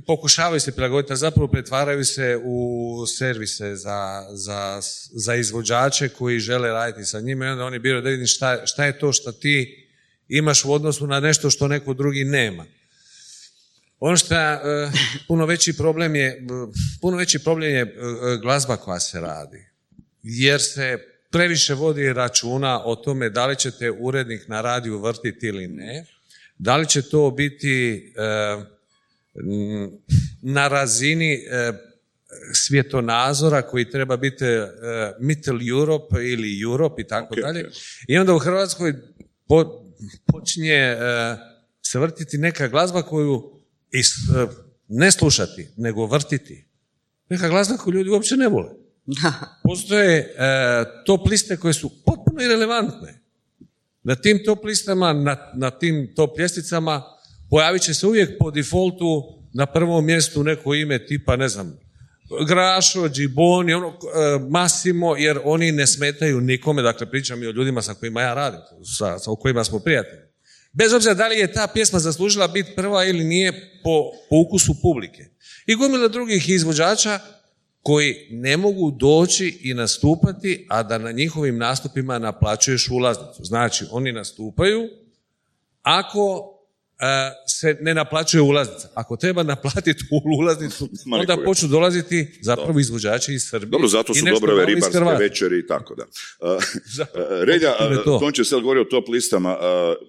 [0.07, 4.81] pokušavaju se prilagoditi, a zapravo pretvaraju se u servise za, za,
[5.13, 8.85] za izvođače koji žele raditi sa njima i onda oni biraju da vidim šta, šta
[8.85, 9.87] je to što ti
[10.29, 12.65] imaš u odnosu na nešto što neko drugi nema.
[14.01, 14.93] Ono što je uh,
[15.29, 16.47] puno veći problem je,
[17.01, 19.67] puno veći problem je uh, glazba koja se radi.
[20.23, 25.69] Jer se previše vodi računa o tome da li ćete urednik na radiju vrtiti ili
[25.69, 26.07] ne,
[26.59, 28.05] da li će to biti
[28.57, 28.65] uh,
[30.43, 31.77] na razini uh,
[32.53, 34.69] svjetonazora koji treba biti uh,
[35.21, 37.71] Middle Europe ili Europe i tako okay, dalje.
[38.09, 38.95] I onda u Hrvatskoj
[39.49, 39.85] po,
[40.27, 40.97] počinje
[41.83, 43.61] se vrtiti neka glazba koju
[44.89, 46.69] ne slušati, nego vrtiti.
[47.29, 48.86] Neka glazba koju ljudi uopće ne vole.
[49.65, 50.35] Postoje e,
[51.07, 53.23] top liste koje su potpuno irelevantne.
[54.03, 55.13] Na tim top listama,
[55.55, 57.03] na, tim top ljesticama
[57.51, 59.23] pojavit će se uvijek po defaultu
[59.55, 61.79] na prvom mjestu neko ime tipa, ne znam,
[62.49, 63.93] Grašo, Džiboni, ono, e,
[64.51, 68.61] Masimo, jer oni ne smetaju nikome, dakle pričam i o ljudima sa kojima ja radim,
[68.99, 70.23] sa, sa kojima smo prijatelji.
[70.73, 73.53] Bez obzira da li je ta pjesma zaslužila biti prva ili nije
[73.85, 75.25] po, po ukusu publike.
[75.67, 77.21] I gomila drugih izvođača
[77.87, 83.45] koji ne mogu doći i nastupati, a da na njihovim nastupima naplaćuješ ulaznicu.
[83.45, 84.89] Znači, oni nastupaju
[85.83, 86.53] ako
[87.49, 88.89] se ne naplaćuje ulaznica.
[88.95, 90.05] Ako treba naplatiti
[90.39, 90.89] ulaznicu,
[91.21, 93.71] onda počnu dolaziti zapravo izvođači iz Srbije.
[93.71, 96.05] Dobro, zato su dobre ribarske večeri i tako da.
[97.49, 97.75] Redja,
[98.21, 99.57] Tonče sad govori o top listama.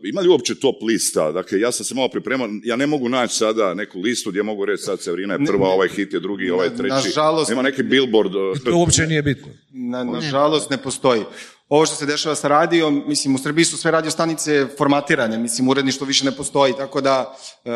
[0.03, 1.31] Ima li uopće top lista?
[1.31, 4.65] Dakle, ja sam se malo pripremao, ja ne mogu naći sada neku listu gdje mogu
[4.65, 6.89] reći sad Severina je prva, ovaj hit je drugi, ovaj treći.
[6.89, 8.31] Nažalost, Ima neki billboard.
[8.65, 9.47] To uopće nije bitno.
[9.71, 11.23] Na, nažalost ne postoji
[11.69, 15.67] ovo što se dešava sa radijom, mislim, u Srbiji su sve radio stanice formatirane, mislim,
[15.67, 17.69] uredništvo više ne postoji, tako da e,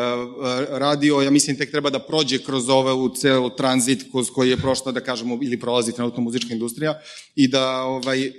[0.70, 2.92] radio, ja mislim, tek treba da prođe kroz ove
[3.38, 7.00] u tranzit kroz koji je prošla, da kažemo, ili prolazi trenutno muzička industrija
[7.34, 8.32] i da, ovaj, e,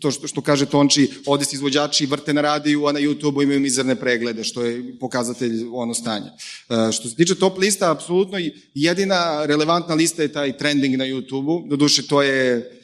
[0.00, 3.96] to što, kaže Tonči, ovde se izvođači vrte na radiju, a na YouTube-u imaju mizerne
[3.96, 6.32] preglede, što je pokazatelj ono stanja.
[6.68, 8.38] E, što se tiče top lista, apsolutno
[8.74, 12.79] jedina relevantna lista je taj trending na YouTube-u, doduše to je E,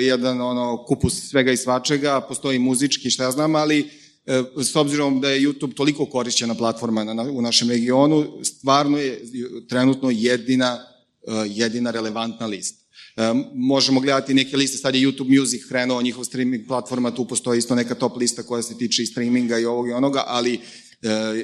[0.00, 3.90] jedan ono kupus svega i svačega, postoji muzički, šta ja znam, ali
[4.26, 9.22] e, s obzirom da je YouTube toliko korišćena platforma na, u našem regionu, stvarno je
[9.68, 10.78] trenutno jedina,
[11.26, 12.84] e, jedina relevantna lista.
[13.54, 17.74] Možemo gledati neke liste, sad je YouTube Music krenuo, njihov streaming platforma, tu postoji isto
[17.74, 20.60] neka top lista koja se tiče i streaminga i ovog i onoga, ali E,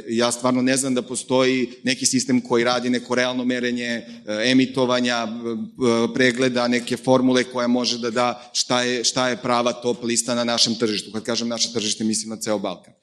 [0.09, 4.05] ja stvarno ne znam da postoji neki sistem koji radi neko realno merenje e,
[4.45, 10.03] emitovanja, e, pregleda, neke formule koja može da da šta je, šta je prava top
[10.03, 11.13] lista na našem tržištu.
[11.13, 12.95] Kad kažem naše tržište, mislim na ceo Balkan.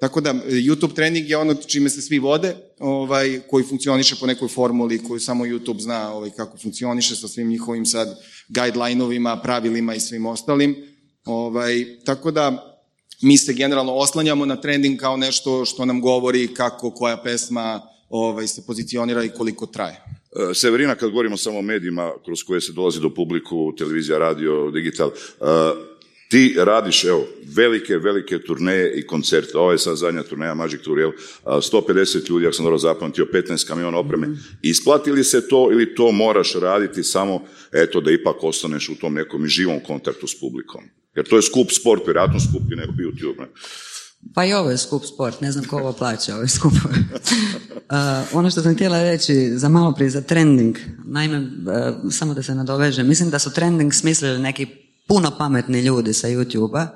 [0.00, 4.48] Tako da, YouTube trening je ono čime se svi vode, ovaj, koji funkcioniše po nekoj
[4.48, 10.00] formuli koju samo YouTube zna ovaj, kako funkcioniše sa svim njihovim sad guideline-ovima, pravilima i
[10.00, 10.76] svim ostalim.
[11.24, 12.71] Ovaj, tako da,
[13.22, 18.46] mi se generalno oslanjamo na trending kao nešto što nam govori kako koja pesma ovaj,
[18.46, 20.04] se pozicionira i koliko traje.
[20.50, 24.70] E, Severina, kad govorimo samo o medijima kroz koje se dolazi do publiku, televizija, radio,
[24.70, 25.46] digital, uh,
[26.32, 29.58] ti radiš, evo, velike, velike turneje i koncerte.
[29.58, 31.10] Ovo je sad zadnja turneja Magic Tour, jel?
[31.44, 34.28] 150 ljudi, ako sam dobro zapamtio, 15 kamiona opreme.
[34.62, 39.14] Isplati li se to ili to moraš raditi samo, eto, da ipak ostaneš u tom
[39.14, 40.82] nekom živom kontaktu s publikom?
[41.16, 43.40] Jer to je skup sport, vjerojatno skupi nego YouTube.
[43.40, 43.46] Ne?
[44.34, 46.72] Pa i ovo je skup sport, ne znam ko ovo plaća, ovo je skup.
[46.76, 46.88] uh,
[48.32, 52.54] ono što sam htjela reći za malo prije, za trending, naime, uh, samo da se
[52.54, 54.66] nadovežem, mislim da su trending smislili neki
[55.08, 56.86] puno pametni ljudi sa YouTube-a,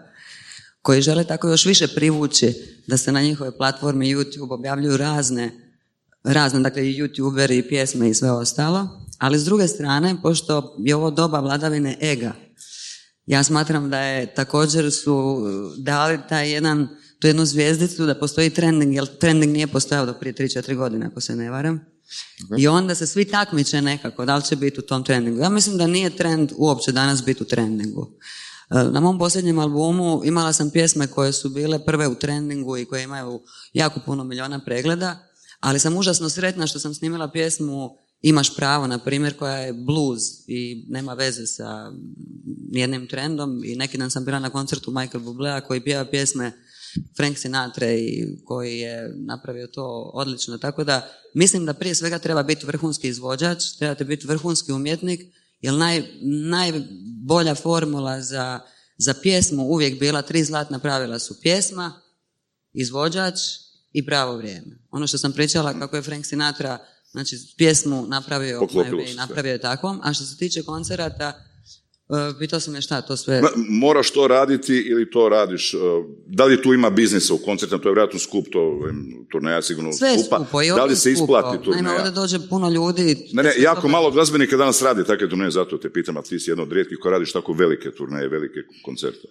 [0.83, 2.55] koji žele tako još više privući
[2.87, 5.51] da se na njihove platformi YouTube objavljuju razne,
[6.25, 10.97] razne, dakle i youtuberi i pjesme i sve ostalo, ali s druge strane, pošto je
[10.97, 12.33] ovo doba vladavine ega,
[13.27, 15.43] ja smatram da je također su
[15.79, 20.35] dali taj jedan, tu jednu zvijezdicu da postoji trending, jer trending nije postojao do prije
[20.35, 21.81] 3-4 godine, ako se ne varam.
[22.59, 25.41] I onda se svi takmiče nekako, da li će biti u tom trendingu.
[25.41, 28.11] Ja mislim da nije trend uopće danas biti u trendingu.
[28.71, 33.03] Na mom posljednjem albumu imala sam pjesme koje su bile prve u trendingu i koje
[33.03, 33.41] imaju
[33.73, 35.29] jako puno milijuna pregleda,
[35.61, 37.91] ali sam užasno sretna što sam snimila pjesmu
[38.23, 41.93] Imaš pravo, na primjer, koja je blues i nema veze sa
[42.71, 46.53] nijednim trendom i neki dan sam bila na koncertu Michael Bublea koji pjeva pjesme
[47.17, 50.59] Frank Sinatra i koji je napravio to odlično.
[50.59, 55.21] Tako da mislim da prije svega treba biti vrhunski izvođač, trebate biti vrhunski umjetnik,
[55.61, 56.03] jer naj,
[56.51, 58.61] najbolja formula za,
[58.99, 62.01] za pjesmu uvijek bila tri zlatna pravila su pjesma,
[62.73, 63.35] izvođač
[63.93, 64.79] i pravo vrijeme.
[64.91, 66.79] Ono što sam pričala kako je Frank Sinatra
[67.17, 68.69] znači pjesmu napravio,
[69.17, 71.33] napravio je takvom, a što se tiče koncerata,
[72.09, 73.43] E, pitao sam me šta to sve...
[73.69, 75.75] Moraš to raditi ili to radiš?
[75.75, 75.79] E,
[76.27, 77.83] da li tu ima biznisa u koncertima?
[77.83, 78.81] To je vjerojatno skup, to
[79.33, 80.37] turneja sigurno sve je skupa.
[80.37, 81.83] Skupo, i da li se isplati turneja?
[81.83, 83.29] Naime, ovdje dođe puno ljudi...
[83.33, 86.51] Ne, ne, jako malo glazbenika danas radi takve turneje, zato te pitam, a ti si
[86.51, 89.29] jedno od rijetkih koji radiš tako velike turneje, velike koncerte.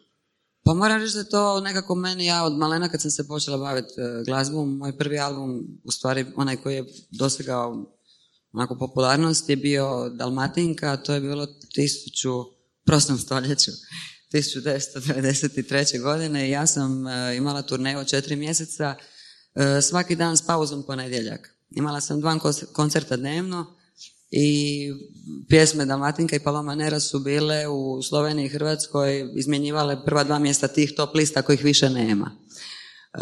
[0.65, 3.93] Pa moram reći da to nekako meni, ja od malena kad sam se počela baviti
[3.97, 7.85] e, glazbom, moj prvi album, u stvari onaj koji je dosegao
[8.53, 12.29] onako popularnost je bio Dalmatinka, to je bilo tisuću
[12.85, 13.71] prostom stoljeću
[14.33, 16.01] 1993.
[16.01, 18.95] godine i ja sam e, imala turneju od četiri mjeseca
[19.55, 21.49] e, svaki dan s pauzom ponedjeljak.
[21.71, 22.39] Imala sam dva
[22.73, 23.75] koncerta dnevno
[24.37, 24.93] i
[25.49, 30.67] pjesme Dalmatinka i Paloma Nera su bile u Sloveniji i Hrvatskoj izmjenjivale prva dva mjesta
[30.67, 32.31] tih top lista kojih više nema.
[32.31, 33.19] E,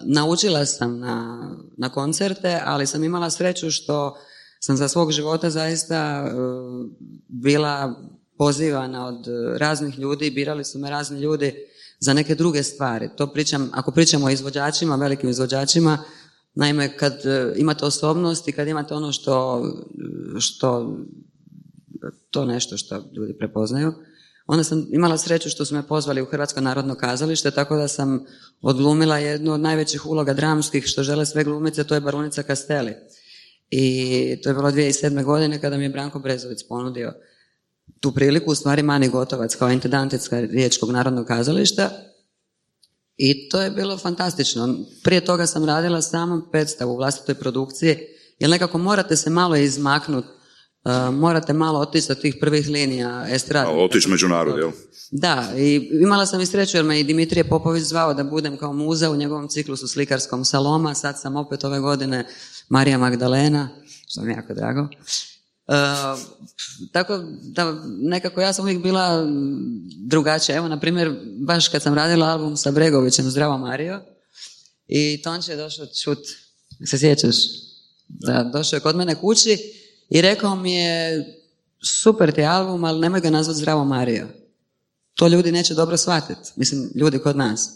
[0.00, 4.16] naučila sam na, na koncerte, ali sam imala sreću što
[4.60, 6.30] sam za svog života zaista
[7.28, 7.94] bila
[8.38, 11.54] pozivana od e, raznih ljudi, birali su me razni ljudi
[12.00, 13.08] za neke druge stvari.
[13.16, 15.98] To pričam, ako pričamo o izvođačima, velikim izvođačima,
[16.54, 19.64] naime kad e, imate osobnost i kad imate ono što,
[20.38, 20.96] što
[22.30, 23.92] to nešto što ljudi prepoznaju,
[24.46, 28.24] onda sam imala sreću što su me pozvali u Hrvatsko narodno kazalište, tako da sam
[28.60, 32.94] odglumila jednu od najvećih uloga dramskih što žele sve glumice, to je Barunica Kasteli.
[33.70, 35.24] I to je bilo 2007.
[35.24, 37.12] godine kada mi je Branko Brezović ponudio
[38.00, 41.90] tu priliku, u stvari Mani Gotovac kao intendantica Riječkog narodnog kazališta
[43.22, 44.76] i to je bilo fantastično.
[45.02, 47.96] Prije toga sam radila samo predstavu u vlastitoj produkciji,
[48.38, 50.28] jer nekako morate se malo izmaknuti,
[50.84, 53.70] uh, morate malo otići sa tih prvih linija estrade.
[53.70, 54.70] Otići među narod, jel?
[55.10, 58.72] Da, i imala sam i sreću jer me i Dimitrije Popović zvao da budem kao
[58.72, 62.26] muza u njegovom ciklusu slikarskom Saloma, sad sam opet ove godine
[62.68, 63.68] Marija Magdalena,
[64.08, 64.88] što mi je jako drago.
[65.70, 65.74] E,
[66.92, 69.26] tako da nekako ja sam uvijek bila
[69.96, 70.56] drugačija.
[70.56, 74.00] Evo, na primjer, baš kad sam radila album sa Bregovićem Zdravo Mario
[74.88, 76.18] i Tonče je došao čut,
[76.86, 77.36] se sjećaš?
[78.08, 79.58] Da, došao je kod mene kući
[80.10, 81.24] i rekao mi je
[82.00, 84.26] super ti album, ali nemoj ga nazvati Zdravo Mario.
[85.14, 86.50] To ljudi neće dobro shvatiti.
[86.56, 87.70] Mislim, ljudi kod nas.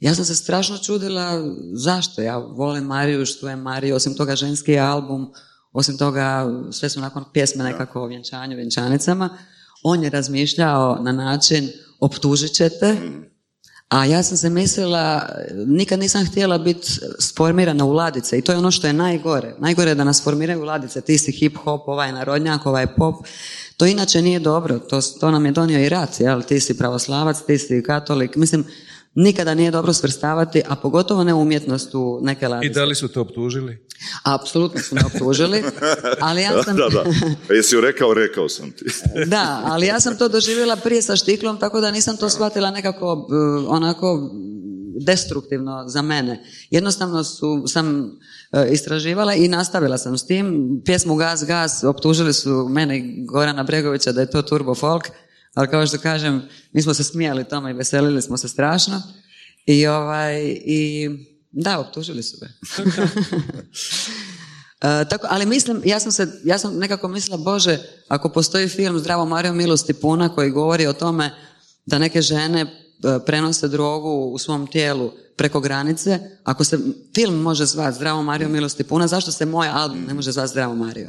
[0.00, 2.22] Ja sam se strašno čudila zašto.
[2.22, 5.32] Ja volim Mariju, što je Mariju, osim toga ženski album,
[5.72, 9.38] osim toga, sve su nakon pjesme nekako o vjenčanju, vjenčanicama.
[9.82, 11.68] On je razmišljao na način
[12.00, 12.96] optužit ćete,
[13.88, 15.28] a ja sam se mislila,
[15.66, 19.54] nikad nisam htjela biti sformirana u ladice i to je ono što je najgore.
[19.58, 23.14] Najgore je da nas formiraju u ladice, ti si hip hop, ovaj narodnjak, ovaj pop.
[23.76, 26.42] To inače nije dobro, to, to nam je donio i rat, jel?
[26.42, 28.36] Ti si pravoslavac, ti si katolik.
[28.36, 28.64] Mislim,
[29.14, 32.70] nikada nije dobro svrstavati, a pogotovo ne umjetnost u neke ladice.
[32.70, 33.86] I da li su to optužili?
[34.22, 35.62] Apsolutno su me optužili,
[36.20, 36.76] ali ja sam...
[36.76, 37.04] da, da.
[37.50, 38.84] A jesi ju rekao, rekao sam ti.
[39.26, 43.12] da, ali ja sam to doživjela prije sa štiklom, tako da nisam to shvatila nekako
[43.12, 44.30] uh, onako
[45.06, 46.44] destruktivno za mene.
[46.70, 50.80] Jednostavno su, sam uh, istraživala i nastavila sam s tim.
[50.84, 55.08] Pjesmu Gaz, Gaz optužili su mene i Gorana Bregovića da je to turbo folk,
[55.54, 59.02] ali kao što kažem, mi smo se smijali tome i veselili smo se strašno.
[59.66, 61.10] I, ovaj, i
[61.50, 62.48] da, optužili su me.
[64.82, 68.98] E, tako, ali mislim, ja sam, se, ja sam nekako mislila, Bože, ako postoji film
[68.98, 71.30] Zdravo Mario milosti puna koji govori o tome
[71.86, 72.68] da neke žene e,
[73.26, 76.78] prenose drogu u svom tijelu preko granice, ako se
[77.14, 80.74] film može zvati Zdravo Mario milosti puna, zašto se moj album ne može zvati Zdravo
[80.74, 81.08] Mario?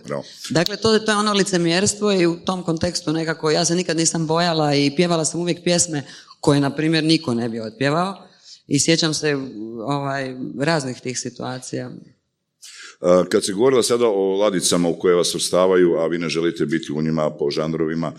[0.49, 4.27] Dakle, to, to je ono licemjerstvo i u tom kontekstu nekako ja se nikad nisam
[4.27, 6.03] bojala i pjevala sam uvijek pjesme
[6.39, 8.27] koje, na primjer, niko ne bi otpjevao
[8.67, 9.37] i sjećam se
[9.85, 11.91] ovaj, raznih tih situacija.
[13.29, 16.91] Kad se govorila sada o ladicama u koje vas svrstavaju, a vi ne želite biti
[16.91, 18.11] u njima po žanrovima,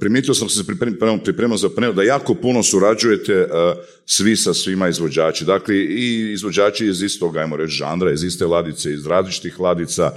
[0.00, 0.64] primijetio sam se
[1.24, 3.48] pripremao za panel da jako puno surađujete
[4.06, 5.44] svi sa svima izvođači.
[5.44, 10.12] Dakle, i izvođači iz istog, ajmo reći, žanra, iz iste ladice, iz različitih ladica.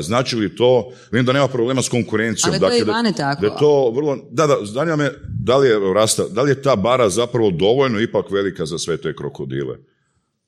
[0.00, 2.52] Znači li to, vidim da nema problema s konkurencijom.
[2.52, 3.42] Ali to dakle, je i vani tako.
[3.42, 5.10] Da, to vrlo, da, da, zanima me
[5.44, 8.96] da li je, Rasta, da li je ta bara zapravo dovoljno ipak velika za sve
[8.96, 9.76] te krokodile?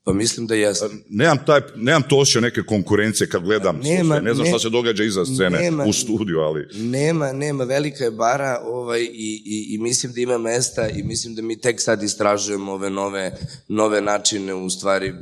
[0.04, 0.86] Pa mislim da jeste.
[1.08, 4.68] Nemam, taj, nemam to osjećaj neke konkurencije kad gledam, Nema, ne znam ne- šta se
[4.68, 6.66] događa iza scene nema- u studiju, ali...
[6.74, 9.08] Nema, nema, velika je bara ovaj, i,
[9.46, 13.32] i, i mislim da ima mesta i mislim da mi tek sad istražujemo ove nove,
[13.68, 15.12] nove načine u stvari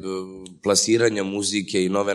[0.63, 2.15] plasiranja muzike i nove,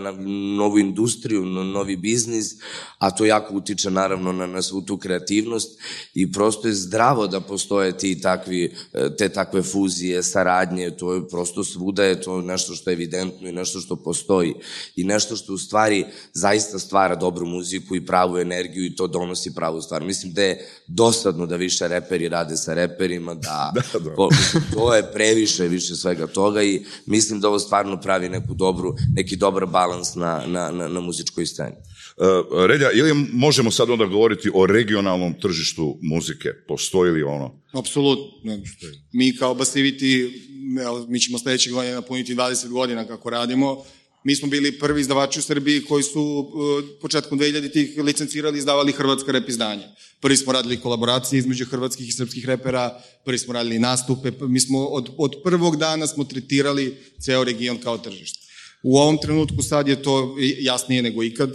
[0.58, 2.56] novu industriju, no- novi biznis,
[2.98, 5.80] a to jako utiče naravno na, na svu tu kreativnost
[6.14, 11.28] i prosto je zdravo da postoje ti takvi, e, te takve fuzije, saradnje, to je
[11.28, 14.54] prosto svuda je to nešto što je evidentno i nešto što postoji
[14.96, 19.56] i nešto što u stvari zaista stvara dobru muziku i pravu energiju i to donosi
[19.56, 20.04] pravu stvar.
[20.04, 24.16] Mislim da je dosadno da više reperi rade sa reperima, da, Da, da.
[24.16, 28.54] po- mislim, to je previše više svega toga i mislim da ovo stvarno pravi neku
[28.54, 31.76] dobru, neki dobar balans na, na, na, na muzičkoj sceni.
[32.18, 36.50] Uh, Relja, ili možemo sad onda govoriti o regionalnom tržištu muzike?
[36.68, 37.62] Postoji li ono?
[37.72, 38.60] Apsolutno.
[39.14, 40.42] Mi kao Basiviti,
[41.08, 43.84] mi ćemo sledeće godine napuniti 20 godina kako radimo.
[44.24, 48.92] Mi smo bili prvi izdavači u Srbiji koji su uh, početkom 2000-ih licencirali i izdavali
[48.92, 49.88] hrvatska rep izdanja.
[50.20, 54.86] Prvi smo radili kolaboracije između hrvatskih i srpskih repera, prvi smo radili nastupe, mi smo
[54.86, 58.43] od, od prvog dana smo tretirali ceo region kao tržište.
[58.84, 61.50] U ovom trenutku sad je to jasnije nego ikad,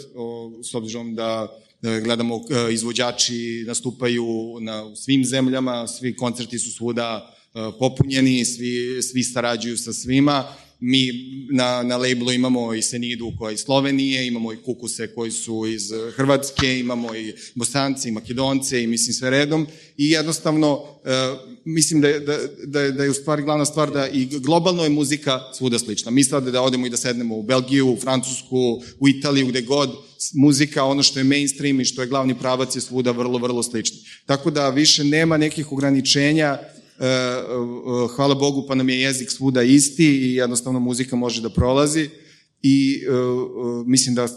[0.62, 7.34] s obzirom da da gledamo e, izvođači nastupaju na svim zemljama, svi koncerti su svuda
[7.54, 10.44] e, popunjeni, svi, svi sarađuju sa svima.
[10.80, 11.12] Mi
[11.50, 15.66] na, na labelu imamo i Senidu koja je iz Slovenije, imamo i Kukuse koji su
[15.66, 19.66] iz Hrvatske, imamo i Bosanci, i Makedonce i mislim sve redom
[19.96, 21.10] i jednostavno e,
[21.64, 24.88] mislim da je, da, da, da je u stvari glavna stvar da i globalno je
[24.88, 26.10] muzika svuda slična.
[26.10, 29.90] Mi sad da odemo i da sednemo u Belgiju, u Francusku, u Italiju, gde god,
[30.34, 33.98] muzika, ono što je mainstream i što je glavni pravac je svuda vrlo, vrlo slični.
[34.26, 36.58] Tako da više nema nekih ograničenja,
[38.16, 42.08] hvala Bogu pa nam je jezik svuda isti i jednostavno muzika može da prolazi
[42.62, 43.14] i e, e,
[43.86, 44.28] mislim da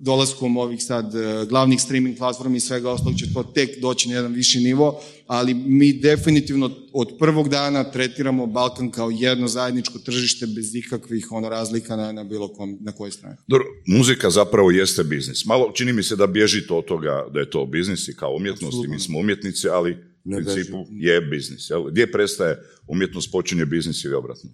[0.00, 1.12] dolaskom ovih sad
[1.48, 5.54] glavnih streaming platformi i svega ostalog će to tek doći na jedan viši nivo, ali
[5.54, 11.96] mi definitivno od prvog dana tretiramo Balkan kao jedno zajedničko tržište bez ikakvih ono razlika
[11.96, 13.36] na, na bilo kom, na kojoj strani.
[13.46, 15.44] Dobro, muzika zapravo jeste biznis.
[15.44, 18.84] Malo čini mi se da bježite od toga da je to biznis i kao umjetnost
[18.84, 21.70] i mi smo umjetnici, ali u Ne principu je biznis.
[21.70, 21.84] Jel?
[21.84, 24.50] Gdje prestaje umjetnost, počinje biznis ili obratno?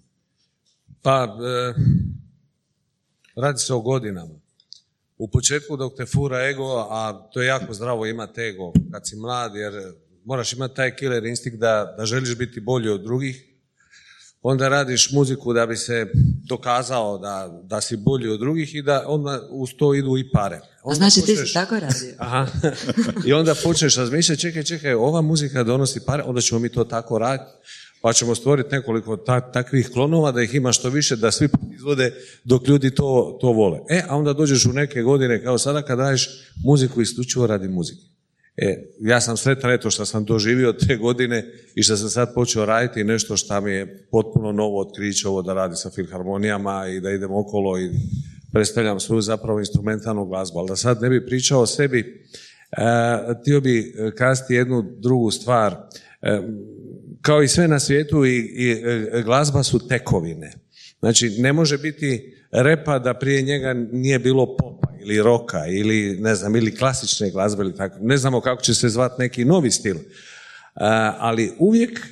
[1.02, 1.74] Pa, e,
[3.36, 4.34] radi se o godinama.
[5.18, 9.16] U početku dok te fura ego, a to je jako zdravo imati ego kad si
[9.16, 9.72] mlad, jer
[10.24, 13.55] moraš imati taj killer instinkt da, da želiš biti bolji od drugih,
[14.48, 16.06] onda radiš muziku da bi se
[16.44, 20.56] dokazao da, da si bolji od drugih i da onda uz to idu i pare.
[20.56, 22.14] A Onda znači ti počneš- si tako radio?
[22.18, 22.46] Aha.
[23.26, 27.18] I onda počneš razmišljati, čekaj, čekaj, ova muzika donosi pare, onda ćemo mi to tako
[27.18, 27.50] raditi,
[28.00, 32.12] pa ćemo stvoriti nekoliko ta- takvih klonova da ih ima što više, da svi izvode
[32.44, 33.78] dok ljudi to, to vole.
[33.90, 36.28] E, a onda dođeš u neke godine, kao sada kad daješ
[36.64, 38.02] muziku isključivo radi muzike.
[38.56, 42.64] E, ja sam sretan eto što sam doživio te godine i što sam sad počeo
[42.64, 47.10] raditi nešto što mi je potpuno novo otkriće ovo da radi sa filharmonijama i da
[47.10, 47.90] idem okolo i
[48.52, 50.58] predstavljam svoju zapravo instrumentalnu glazbu.
[50.58, 52.82] Ali da sad ne bi pričao o sebi, e,
[53.40, 55.76] htio bi kazati jednu drugu stvar.
[56.22, 56.40] E,
[57.22, 60.52] kao i sve na svijetu i, i e, glazba su tekovine.
[60.98, 66.34] Znači, ne može biti repa da prije njega nije bilo popa ili roka ili ne
[66.34, 67.96] znam, ili klasične glazbe ili tako.
[68.00, 69.96] Ne znamo kako će se zvati neki novi stil.
[70.74, 72.06] A, ali uvijek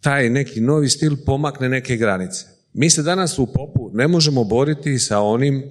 [0.00, 2.46] taj neki novi stil pomakne neke granice.
[2.72, 5.70] Mi se danas u popu ne možemo boriti sa onim e,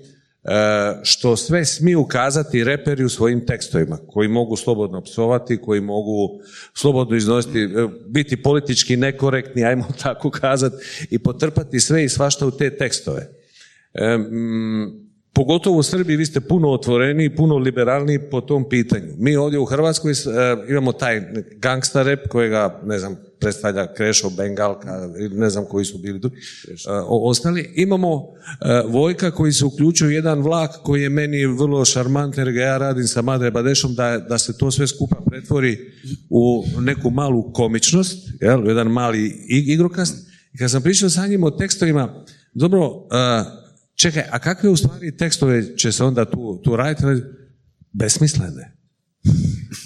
[1.03, 6.39] što sve smiju kazati reperi u svojim tekstovima, koji mogu slobodno psovati, koji mogu
[6.73, 10.75] slobodno iznositi, e, biti politički nekorektni, ajmo tako kazati,
[11.09, 13.29] i potrpati sve i svašta u te tekstove.
[13.93, 14.17] E,
[15.35, 19.13] pogotovo u Srbiji vi ste puno otvoreniji, puno liberalniji po tom pitanju.
[19.17, 20.15] Mi ovdje u Hrvatskoj e,
[20.69, 21.21] imamo taj
[21.55, 26.29] gangsta rap kojega, ne znam, predstavlja Krešo, Bengalka, ne znam koji su bili e,
[27.07, 27.73] ostali.
[27.75, 32.53] Imamo e, Vojka koji se uključio u jedan vlak koji je meni vrlo šarmantan jer
[32.53, 35.77] ga ja radim sa Madre Badešom da, da se to sve skupa pretvori
[36.29, 39.19] u neku malu komičnost, jel, jedan mali
[39.49, 40.27] ig- igrokast.
[40.53, 42.23] I kad sam pričao sa njim o tekstovima,
[42.53, 43.07] dobro,
[43.95, 47.03] čekaj, a kakve u stvari tekstove će se onda tu, tu raditi?
[47.91, 48.75] Besmislene.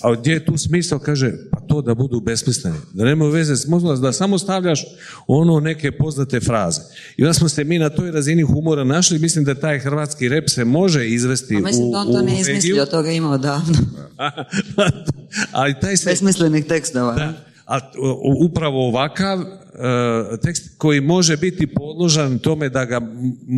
[0.03, 0.99] A gdje je tu smisao?
[0.99, 2.77] Kaže, pa to da budu besmisleni.
[2.93, 3.65] Da nemaju veze s
[4.01, 4.85] da samo stavljaš
[5.27, 6.81] ono neke poznate fraze.
[7.17, 9.19] I onda smo se mi na toj razini humora našli.
[9.19, 12.25] Mislim da taj hrvatski rep se može izvesti A mislim u, da on to u
[12.25, 13.77] ne izmislio, toga ima odavno.
[15.51, 17.15] Ali taj se, Besmislenih tekstova.
[17.15, 17.33] da,
[17.69, 17.79] a
[18.45, 19.45] upravo ovakav e,
[20.43, 23.01] tekst koji može biti podložan tome da ga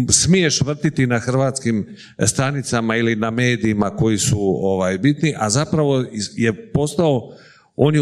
[0.09, 1.95] smiješ vrtiti na hrvatskim
[2.27, 6.05] stanicama ili na medijima koji su ovaj bitni, a zapravo
[6.35, 7.31] je postao
[7.75, 8.01] on je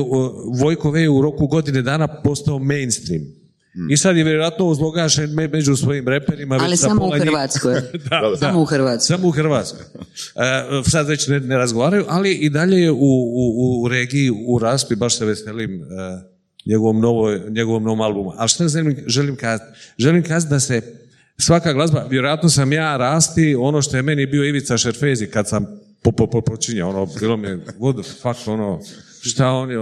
[0.62, 3.39] Vojko V u roku godine dana postao mainstream.
[3.90, 6.58] I sad je vjerojatno uzlogašen među svojim reperima.
[6.62, 7.74] Ali samo u Hrvatskoj.
[8.10, 9.16] da, samo u Hrvatskoj.
[9.16, 9.86] Samo u Hrvatskoj.
[10.36, 14.60] E, sad već ne, ne, razgovaraju, ali i dalje je u, u, u regiji, u
[14.60, 15.86] raspi, baš se veselim e,
[16.66, 18.34] njegovom, novoj, njegovom novom albumu.
[18.38, 19.80] A što želim, želim kazati?
[19.98, 20.82] Želim kazati da se
[21.38, 25.66] svaka glazba, vjerojatno sam ja rasti ono što je meni bio Ivica Šerfezi kad sam
[26.04, 28.80] po, po, po, počinjao, ono, bilo mi je, the fuck, ono,
[29.22, 29.78] šta on je,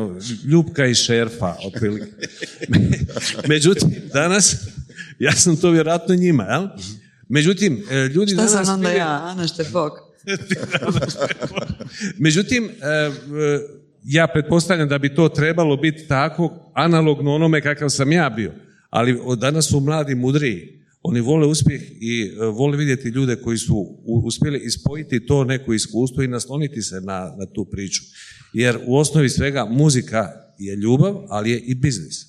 [0.45, 2.05] ljubka i šerfa, otprilike.
[3.49, 4.55] Međutim, danas,
[5.19, 6.67] ja sam to vjerojatno njima, jel?
[7.29, 8.65] Međutim, e, ljudi Šta danas...
[8.67, 9.93] sam onda ja, Ana Štefok?
[12.25, 13.11] Međutim, e,
[14.03, 18.53] ja pretpostavljam da bi to trebalo biti tako analogno onome kakav sam ja bio.
[18.89, 20.76] Ali danas su mladi mudriji.
[21.01, 26.23] Oni vole uspjeh i e, vole vidjeti ljude koji su uspjeli ispojiti to neko iskustvo
[26.23, 28.03] i nasloniti se na, na tu priču.
[28.53, 30.27] Jer u osnovi svega muzika
[30.57, 32.21] je ljubav, ali je i biznis.
[32.21, 32.27] E,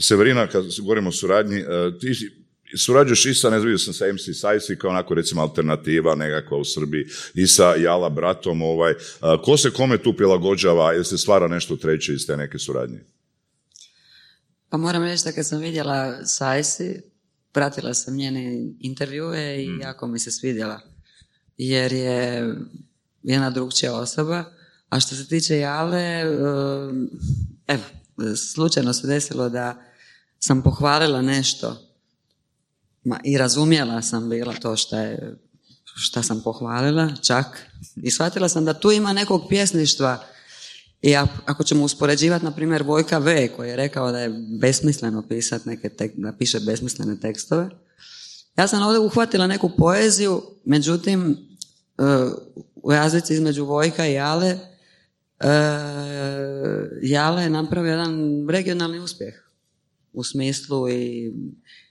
[0.00, 1.64] Severina, kad govorimo o suradnji, e,
[2.00, 2.14] ti
[2.76, 6.64] surađuješ i sa, ne znam, sam sa MC Sajsi kao onako recimo alternativa nekakva u
[6.64, 8.94] Srbiji i sa Jala bratom, ovaj,
[9.44, 13.04] ko se kome tu prilagođava, ili se stvara nešto treće iz te neke suradnje?
[14.68, 17.02] Pa moram reći da kad sam vidjela Sajsi,
[17.54, 19.80] pratila sam njene intervjue i mm.
[19.80, 20.80] jako mi se svidjela.
[21.56, 22.54] Jer je
[23.22, 24.44] jedna drugčija osoba.
[24.88, 26.20] A što se tiče Jale,
[27.66, 27.82] evo,
[28.54, 29.82] slučajno se desilo da
[30.38, 31.76] sam pohvalila nešto
[33.04, 35.36] ma, i razumjela sam bila to što je
[35.84, 37.46] šta sam pohvalila, čak.
[37.96, 40.26] I shvatila sam da tu ima nekog pjesništva
[41.04, 45.68] i ako ćemo uspoređivati, na primjer, Vojka V, koji je rekao da je besmisleno pisati
[45.68, 47.70] neke tek, da piše besmislene tekstove,
[48.56, 51.36] ja sam ovdje uhvatila neku poeziju, međutim,
[51.98, 52.02] e,
[52.74, 54.58] u razlici između Vojka i Jale, e,
[57.02, 59.34] Jale je napravio jedan regionalni uspjeh
[60.12, 61.32] u smislu i,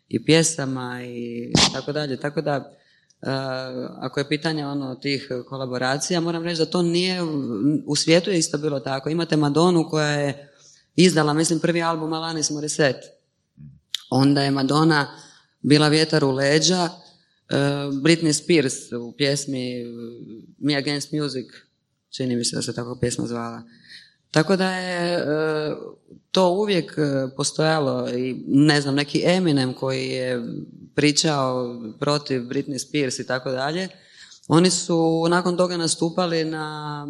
[0.09, 2.19] i pjesama i tako dalje.
[2.19, 2.82] Tako da, Eh,
[3.99, 7.19] ako je pitanje ono tih kolaboracija, moram reći da to nije,
[7.85, 9.09] u svijetu je isto bilo tako.
[9.09, 10.49] Imate Madonu koja je
[10.95, 13.07] izdala, mislim, prvi album Alanis Morissette.
[14.09, 15.17] Onda je Madonna
[15.61, 17.55] bila vjetar u leđa, eh,
[17.91, 19.85] Britney Spears u pjesmi
[20.57, 21.45] Me Against Music,
[22.09, 23.63] čini mi se da se tako pjesma zvala.
[24.33, 25.23] Tako da je e,
[26.31, 30.43] to uvijek e, postojalo i ne znam, neki Eminem koji je
[30.95, 33.87] pričao protiv Britney Spears i tako dalje,
[34.47, 37.07] oni su nakon toga nastupali na,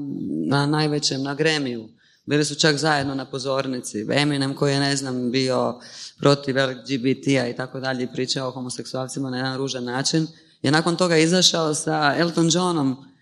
[0.48, 1.90] na najvećem, na gremiju.
[2.26, 4.06] Bili su čak zajedno na pozornici.
[4.12, 5.80] Eminem koji je, ne znam, bio
[6.20, 10.28] protiv LGBT-a i tako dalje i pričao o homoseksualcima na jedan ružan način,
[10.62, 13.13] je nakon toga izašao sa Elton Johnom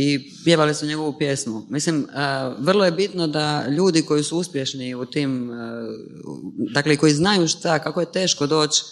[0.00, 1.66] i pjevali su njegovu pjesmu.
[1.70, 2.06] Mislim,
[2.58, 5.50] vrlo je bitno da ljudi koji su uspješni u tim,
[6.74, 8.82] dakle koji znaju šta, kako je teško doći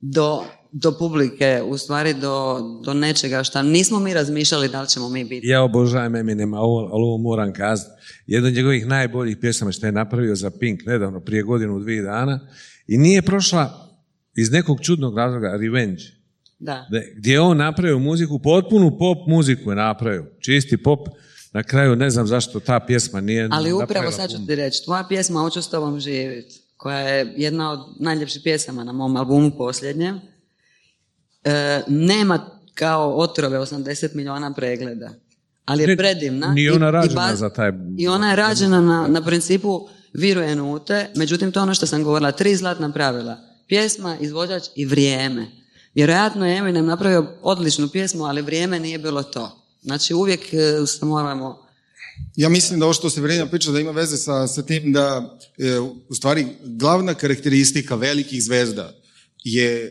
[0.00, 5.08] do, do publike, u stvari do, do nečega šta nismo mi razmišljali da li ćemo
[5.08, 5.46] mi biti.
[5.46, 7.90] Ja obožavam Eminema, ovo, ovo moram kazati.
[8.26, 12.48] Jedan od njegovih najboljih pjesama što je napravio za Pink nedavno, prije godinu, dvije dana,
[12.86, 13.94] i nije prošla
[14.36, 16.02] iz nekog čudnog razloga Revenge.
[16.58, 16.86] Da.
[17.16, 20.26] Gdje je on napravio muziku, potpunu pop muziku je napravio.
[20.40, 21.08] Čisti pop.
[21.52, 25.04] Na kraju ne znam zašto ta pjesma nije Ali upravo sad ću ti reći, tvoja
[25.08, 30.20] pjesma Hoću s tobom živjeti, koja je jedna od najljepših pjesama na mom albumu posljednjem,
[31.44, 35.10] e, nema kao otrove 80 milijuna pregleda.
[35.64, 36.52] Ali je predivna.
[36.52, 37.72] Nije ona rađena za taj...
[37.98, 42.04] I ona je rađena na, na principu viruje nute, međutim to je ono što sam
[42.04, 43.36] govorila, tri zlatna pravila.
[43.68, 45.46] Pjesma, izvođač i vrijeme.
[45.94, 49.64] Vjerojatno je Eminem napravio odličnu pjesmu, ali vrijeme nije bilo to.
[49.82, 50.40] Znači uvijek
[50.86, 51.64] se moramo...
[52.36, 55.38] Ja mislim da ovo što se Verena priča da ima veze sa, sa tim da
[55.58, 55.78] e,
[56.08, 58.94] u stvari glavna karakteristika velikih zvezda
[59.44, 59.90] je, e,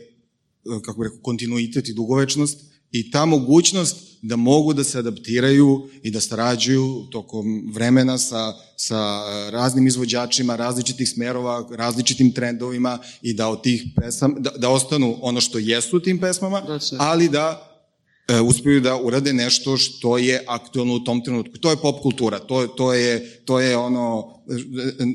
[0.84, 6.10] kako bih rekao, kontinuitet i dugovečnost i ta mogućnost da mogu da se adaptiraju i
[6.10, 13.62] da sarađuju tokom vremena sa, sa raznim izvođačima, različitih smerova, različitim trendovima i da od
[13.62, 16.62] tih pesama, da, da ostanu ono što jesu tim pesmama,
[16.98, 17.70] ali da
[18.28, 21.58] e, uspiju da urade nešto što je aktualno u tom trenutku.
[21.58, 24.40] To je pop kultura, to, to, je, to je ono,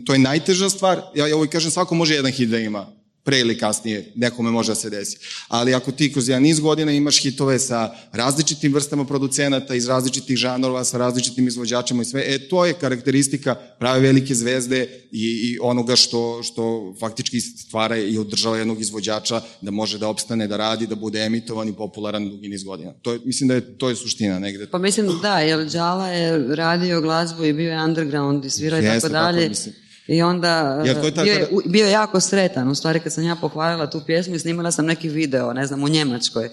[0.05, 1.01] to je najteža stvar.
[1.15, 2.98] Ja, ja uvijek kažem, svako može jedan hit da ima
[3.29, 5.17] pre ili kasnije nekome može da se desi.
[5.47, 10.37] Ali ako ti kroz jedan niz godina imaš hitove sa različitim vrstama producenata, iz različitih
[10.37, 15.57] žanrova, sa različitim izvođačima i sve, e, to je karakteristika prave velike zvezde i, i
[15.61, 20.87] onoga što, što faktički stvara i održava jednog izvođača da može da opstane, da radi,
[20.87, 22.93] da bude emitovan i popularan dugi niz godina.
[23.01, 24.67] To je, mislim da je to je suština negde.
[24.71, 28.83] Pa mislim da, jer Đala je radio glazbu i bio je underground i svirao i
[28.83, 29.49] tako tako, dalje.
[29.49, 29.88] mislim.
[30.09, 32.69] I onda je bio, je, bio je jako sretan.
[32.69, 35.83] U stvari kad sam ja pohvalila tu pjesmu i snimala sam neki video, ne znam,
[35.83, 36.49] u Njemačkoj.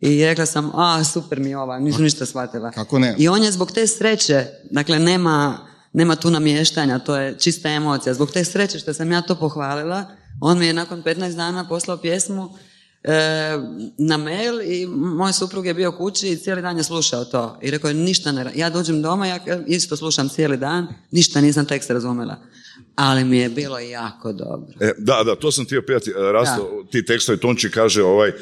[0.00, 2.70] I rekla sam, a super mi je ova, nisam ništa shvatila.
[2.70, 3.14] Kako ne?
[3.18, 5.58] I on je zbog te sreće, dakle nema,
[5.92, 8.14] nema tu namještanja, to je čista emocija.
[8.14, 10.04] Zbog te sreće što sam ja to pohvalila,
[10.40, 12.50] on mi je nakon 15 dana poslao pjesmu
[13.04, 13.14] e,
[13.98, 17.58] na mail i moj suprug je bio kući i cijeli dan je slušao to.
[17.62, 21.64] I rekao je ništa ne, ja dođem doma, ja isto slušam cijeli dan, ništa nisam
[21.64, 22.36] tekst razumjela.
[22.98, 24.68] Ali mi je bilo jako dobro.
[24.80, 26.10] E, da, da, to sam htio pitati.
[26.10, 28.32] E, Rasto, ti tekstovi Tonči kaže ovaj, e,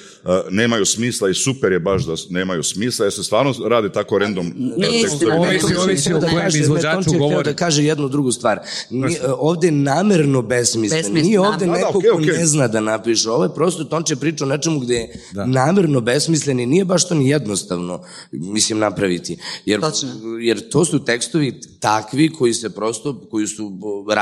[0.50, 4.46] nemaju smisla i super je baš da nemaju smisla, jer se stvarno radi tako random
[4.46, 5.32] e, Nije tekstovi.
[5.32, 7.44] Ovisi- o kojem izvođaču Tonči govori.
[7.44, 8.60] da kaže jednu drugu stvar.
[8.90, 11.08] Nije, ovde je namerno besmisleno.
[11.08, 13.30] Nije da, neko ko ne zna da napiše.
[13.30, 17.14] Ovo je prosto Tonče priča o nečemu gde je namerno besmislen i nije baš to
[17.14, 19.38] ni jednostavno, mislim, napraviti.
[19.64, 19.80] Jer,
[20.40, 23.72] jer to su tekstovi takvi koji se prosto, koji su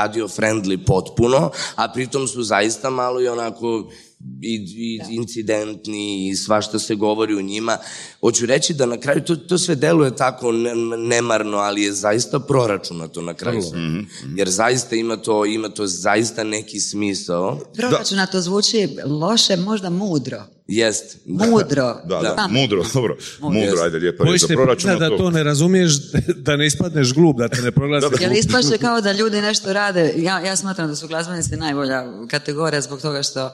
[0.05, 3.87] radio friendly potpuno, a pritom su zaista malo i onako
[4.41, 7.77] i, i incidentni i svašta se govori u njima.
[8.21, 12.39] Hoću reći da na kraju to, to sve deluje tako ne, nemarno, ali je zaista
[12.39, 13.61] proračunato na kraju.
[14.35, 17.59] Jer zaista ima to, ima to zaista neki smisao.
[17.77, 20.43] Proračunato zvuči loše, možda mudro.
[20.67, 21.17] Jest.
[21.25, 21.95] Mudro.
[22.09, 23.17] Da, da, mudro, dobro.
[23.39, 24.99] Mudro, ajde, lijepa riječ za proračun.
[24.99, 25.91] da to ne razumiješ,
[26.45, 28.07] da ne ispadneš glup, da te ne proglasi.
[28.19, 30.13] Jer ispaše kao da ljudi nešto rade.
[30.17, 33.51] Ja, ja smatram da su glazbenici najbolja kategorija zbog toga što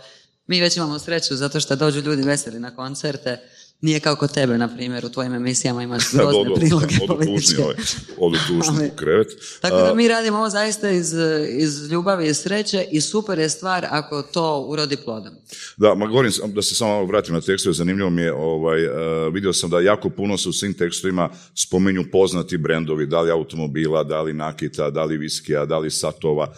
[0.52, 3.40] mi već imamo sreću zato što dođu ljudi veseli na koncerte.
[3.82, 7.62] Nije kao kod tebe, na primjer, u tvojim emisijama imaš grozne priloge Odu tužni, političke.
[7.64, 7.76] ovaj,
[8.20, 9.28] odu tužni Ali- u krevet.
[9.62, 11.14] Tako da mi radimo ovo zaista iz,
[11.50, 15.34] iz ljubavi i sreće i super je stvar ako to urodi plodom.
[15.78, 18.90] Da, ma govorim, da se samo vratim na tekstove, zanimljivo mi je, ovaj, e,
[19.30, 24.04] vidio sam da jako puno se u svim tekstovima spominju poznati brendovi, da li automobila,
[24.04, 26.54] da li nakita, da li viskija, da li satova,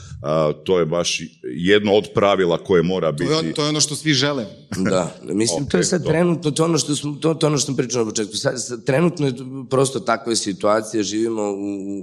[0.64, 3.32] to je baš jedno od pravila koje mora To biti.
[3.48, 4.46] je, to je ono što svi žele.
[4.78, 6.10] Da, mislim, to je sad to.
[6.10, 8.34] trenutno, to je ono što, smo, to, to ono što sam pričao na početku.
[8.86, 9.34] Trenutno je
[9.70, 11.56] prosto takva situacija, živimo u,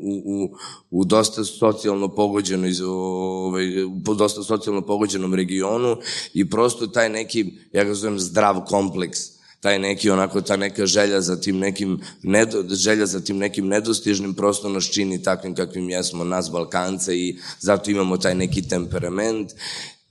[0.03, 0.57] u, u,
[0.91, 5.97] u dosta socijalno pogođenoj, iz- ovaj, u dosta socijalno pogođenom regionu
[6.35, 9.21] i prosto taj neki, ja ga zovem zdrav kompleks,
[9.61, 14.35] taj neki onako ta neka želja za tim nekim nedo, želja za tim nekim nedostižnim
[14.35, 19.51] prosto nas čini takvim kakvim jesmo nas Balkance i zato imamo taj neki temperament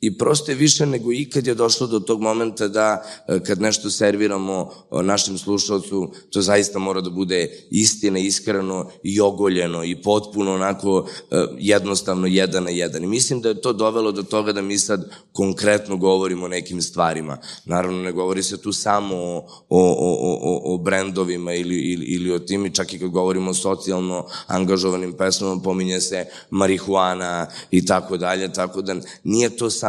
[0.01, 3.89] I prosto je više nego ikad je došlo do tog momenta da e, kad nešto
[3.89, 10.53] serviramo e, našem slušalcu, to zaista mora da bude istina, iskreno i ogoljeno i potpuno
[10.53, 13.03] onako e, jednostavno jedan na jedan.
[13.03, 16.81] I mislim da je to dovelo do toga da mi sad konkretno govorimo o nekim
[16.81, 17.37] stvarima.
[17.65, 22.31] Naravno, ne govori se tu samo o, o, o, o, o brendovima ili, ili, ili
[22.31, 28.17] o tim, čak i kad govorimo o socijalno angažovanim pesmama, pominje se marihuana i tako
[28.17, 29.88] dalje, tako da nije to samo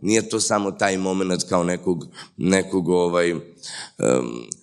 [0.00, 3.40] nije to samo taj moment kao nekog nekog ovaj um,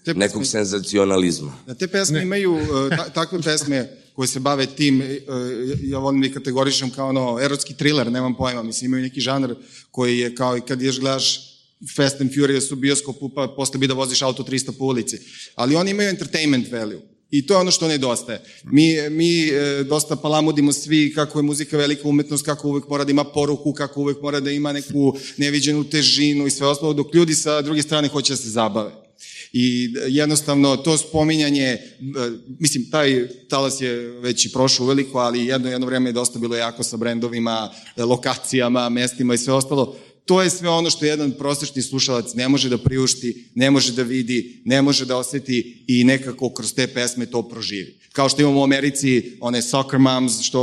[0.05, 1.53] nekog pesme- senzacionalizma.
[1.67, 5.05] Da te pesme imaju, uh, ta, takve pesme koje se bave tim, uh,
[5.83, 9.53] ja volim da kategorišem kao ono, erotski thriller, nemam pojma, mislim imaju neki žanr
[9.91, 11.57] koji je kao i kad ješ gledaš
[11.95, 15.19] Fast and Furious u bioskopu, pa posle bi da voziš auto 300 po ulici.
[15.55, 17.16] Ali oni imaju entertainment value.
[17.31, 18.41] I to je ono što nedostaje.
[18.63, 23.11] Mi, mi e, dosta palamudimo svi kako je muzika velika umetnost, kako uvek mora da
[23.11, 27.35] ima poruku, kako uvek mora da ima neku neviđenu težinu i sve ostalo, dok ljudi
[27.35, 28.91] sa druge strane hoće da se zabave.
[29.53, 31.79] I jednostavno to spominjanje, e,
[32.59, 36.55] mislim, taj talas je već i prošao uveliko, ali jedno, jedno vreme je dosta bilo
[36.55, 39.95] jako sa brendovima, e, lokacijama, mestima i sve ostalo.
[40.27, 44.03] To je sve ono što jedan prosečni slušalac ne može da priušti, ne može da
[44.03, 47.95] vidi, ne može da oseti i nekako kroz te pesme to proživi.
[48.11, 50.61] Kao što imamo u Americi one soccer moms što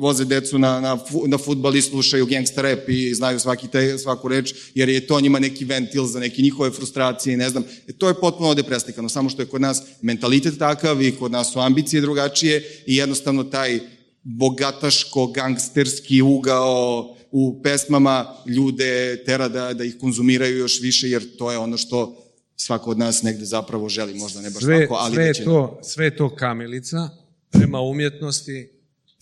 [0.00, 4.28] voze decu na, na, na futbal i slušaju gangsta rap i znaju svaki te, svaku
[4.28, 7.64] reč, jer je to njima neki ventil za neke njihove frustracije i ne znam.
[7.88, 11.32] E, to je potpuno ovde preslikano, samo što je kod nas mentalitet takav i kod
[11.32, 13.80] nas su ambicije drugačije i jednostavno taj
[14.24, 21.58] bogataško-gangsterski ugao u pesmama ljude tera da, da ih konzumiraju još više, jer to je
[21.58, 22.22] ono što
[22.56, 25.44] svako od nas negde zapravo želi, možda ne baš sve, svako, ali sve, je većina.
[25.44, 27.08] to, sve je to kamilica
[27.50, 28.70] prema umjetnosti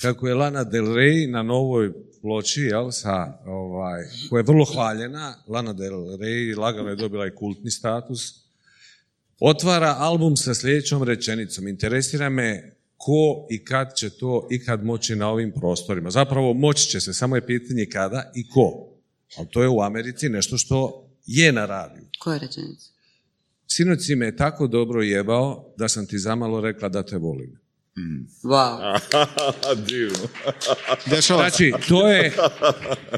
[0.00, 1.92] kako je Lana Del Rey na novoj
[2.22, 7.34] ploči, jel, sa, ovaj, koja je vrlo hvaljena, Lana Del Rey lagano je dobila i
[7.34, 8.34] kultni status,
[9.40, 11.68] otvara album sa sljedećom rečenicom.
[11.68, 12.73] Interesira me
[13.04, 16.10] ko i kad će to ikad moći na ovim prostorima.
[16.10, 18.88] Zapravo moći će se, samo je pitanje kada i ko.
[19.36, 22.04] Ali to je u Americi nešto što je na radiju.
[22.18, 22.90] Koja rečenica?
[23.66, 27.58] Sinoć si me tako dobro jebao da sam ti zamalo rekla da te volim.
[28.42, 28.98] Wow.
[29.88, 30.28] Divno.
[31.26, 32.32] Znači, to je,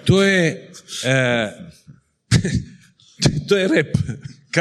[0.04, 0.70] to je,
[1.04, 1.52] e,
[3.48, 3.96] to je rep.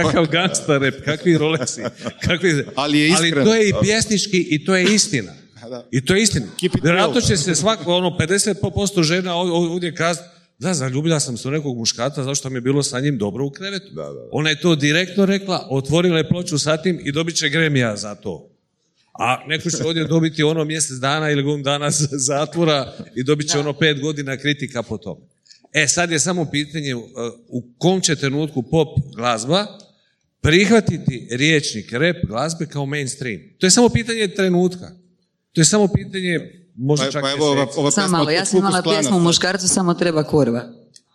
[0.04, 1.90] Kakav gangsta rep, kakvi Rolexi,
[2.28, 2.64] kakvi...
[2.76, 5.34] Ali je Ali to je i pjesnički i to je istina.
[5.70, 5.88] Da.
[5.92, 6.46] I to je istina.
[6.84, 10.30] Vjerojatno će se svako, ono, 50% žena ov- ov- ovdje kazati
[10.60, 13.50] da, zaljubila sam se u nekog muškata zašto mi je bilo sa njim dobro u
[13.50, 13.94] krevetu.
[13.94, 14.30] Da, da, da.
[14.32, 18.16] Ona je to direktno rekla, otvorila je ploču sa tim i dobit će gremija za
[18.16, 18.50] to.
[19.20, 23.60] A neko će ovdje dobiti ono mjesec dana ili godinu dana zatvora i dobit će
[23.60, 25.22] ono pet godina kritika po tome.
[25.74, 27.04] E, sad je samo pitanje uh,
[27.48, 29.66] u kom će trenutku pop glazba
[30.46, 33.40] prihvatiti riječnik rap glazbe kao mainstream.
[33.60, 34.92] To je samo pitanje trenutka.
[35.54, 36.40] To je samo pitanje
[36.76, 39.68] možda Pa, čak pa evo ova, ova Samo pesma malo, ja sam imala pjesmu muškarcu
[39.68, 40.62] samo treba kurva.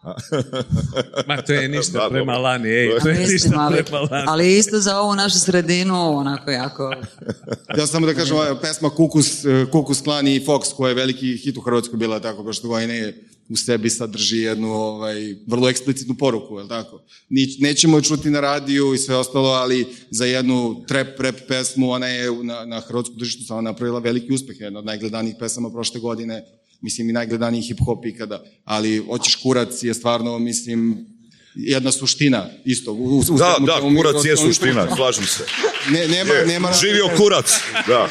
[1.28, 2.38] Ma to je ništa Da, prema.
[2.38, 4.24] Lani, ej, to je Mislim, ništa ali, prema Lani.
[4.28, 6.94] ali isto za ovu našu sredinu, onako jako...
[7.78, 11.36] Ja samo da kažem, ova pesma Kukus, eh, Kukus Klan i Fox, koja je veliki
[11.36, 13.14] hit u Hrvatskoj bila tako prošle godine,
[13.50, 17.02] u sebi sadrži jednu ovaj, vrlo eksplicitnu poruku, je tako?
[17.28, 21.90] Ni, nećemo je čuti na radiju i sve ostalo, ali za jednu trap rap pesmu,
[21.90, 26.00] ona je na, na hrvatskom tržištu sama napravila veliki uspeh, jedna od najgledanijih pesama prošle
[26.00, 26.44] godine,
[26.80, 31.06] mislim i najgledaniji hip-hop ikada, ali Oćeš kurac je stvarno, mislim,
[31.54, 32.92] jedna suština isto.
[32.92, 35.44] U, u, Da, da, mi- kurac je suština, slažem se.
[35.90, 36.72] Ne, nema, Je, nema...
[36.72, 38.08] živio kurac, da.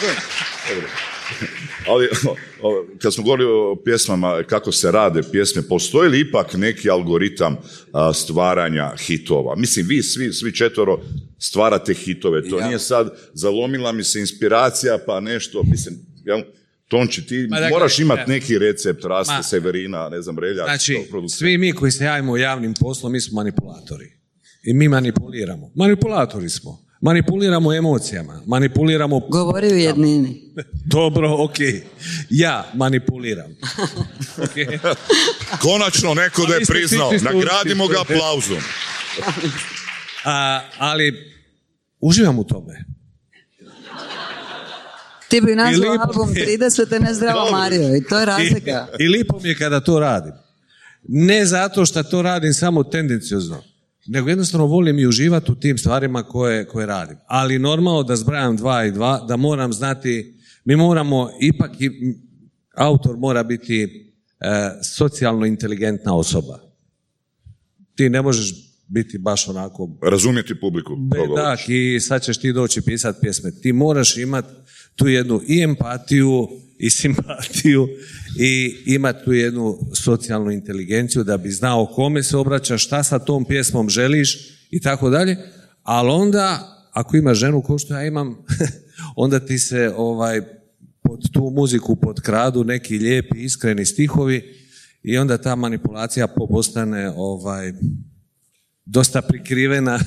[0.70, 0.90] Dobro.
[1.88, 2.08] Ali,
[3.02, 7.58] kad smo govorili o pjesmama, kako se rade pjesme, postoji li ipak neki algoritam
[8.14, 9.56] stvaranja hitova?
[9.56, 11.00] Mislim, vi svi, svi četvoro
[11.40, 12.50] stvarate hitove.
[12.50, 12.68] To Ja.
[12.68, 16.42] nije sad zalomila mi se inspiracija, pa nešto, mislim, jel,
[16.88, 18.36] Tonči, ti Ma dakle, moraš imati ne.
[18.36, 19.44] neki recept, Raste, Ma.
[19.44, 20.66] Severina, ne znam, Reljak.
[20.66, 20.98] Znači,
[21.30, 24.12] svi mi koji se javimo javnim poslom, mi smo manipulatori.
[24.64, 25.72] I mi manipuliramo.
[25.76, 26.89] Manipulatori smo.
[27.02, 28.42] Manipuliramo emocijama.
[28.46, 29.20] Manipuliramo...
[29.20, 30.42] Govori u jednini.
[30.96, 31.58] Dobro, ok.
[32.30, 33.52] Ja manipuliram.
[34.38, 34.82] Ok.
[35.62, 37.12] Konačno neko da je priznao.
[37.12, 38.58] Nagradimo ga aplauzom.
[40.26, 41.14] A, ali
[42.00, 42.86] uživam u tome.
[45.28, 46.58] Ti bi nazvao album mi je.
[46.58, 47.02] 30.
[47.02, 48.88] ne zdravo Mario i to je razlika.
[49.00, 50.34] I, I lipo mi je kada to radim.
[51.08, 53.64] Ne zato što to radim samo tendenciozno,
[54.12, 57.18] nego jednostavno volim i uživati u tim stvarima koje, koje radim.
[57.28, 60.34] Ali normalno da zbrajam dva i dva, da moram znati,
[60.66, 61.90] mi moramo ipak, i,
[62.76, 63.88] autor mora biti e,
[64.84, 66.60] socijalno inteligentna osoba.
[67.96, 70.96] Ti ne možeš biti baš onako Razumjeti publiku.
[70.96, 73.52] bedak i sad ćeš ti doći pisati pjesme.
[73.52, 74.48] Ti moraš imati
[74.96, 77.88] tu jednu i empatiju i simpatiju
[78.40, 83.46] i imati tu jednu socijalnu inteligenciju da bi znao kome se obraćaš, šta sa tom
[83.46, 84.38] pjesmom želiš
[84.72, 85.38] i tako dalje.
[85.84, 88.38] Ali onda, ako imaš ženu kao što ja imam,
[89.16, 90.42] onda ti se ovaj
[91.04, 94.54] pod tu muziku podkradu neki lijepi, iskreni stihovi
[95.04, 97.74] i onda ta manipulacija po- postane ovaj,
[98.92, 100.00] dosta prikrivena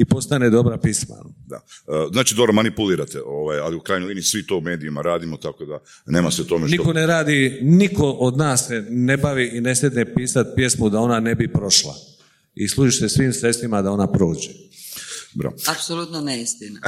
[0.00, 1.16] i postane dobra pisma.
[1.46, 1.56] Da.
[1.56, 5.64] E, Znači, dobro, manipulirate, ovaj, ali u krajnjoj liniji svi to u medijima radimo, tako
[5.64, 6.76] da nema se tome što...
[6.76, 11.00] Niko ne radi, niko od nas se ne bavi i ne sjedne pisati pjesmu da
[11.00, 11.94] ona ne bi prošla.
[12.54, 14.50] I služiš se svim sredstvima da ona prođe.
[15.34, 15.52] Bro.
[15.66, 16.80] Apsolutno neistina.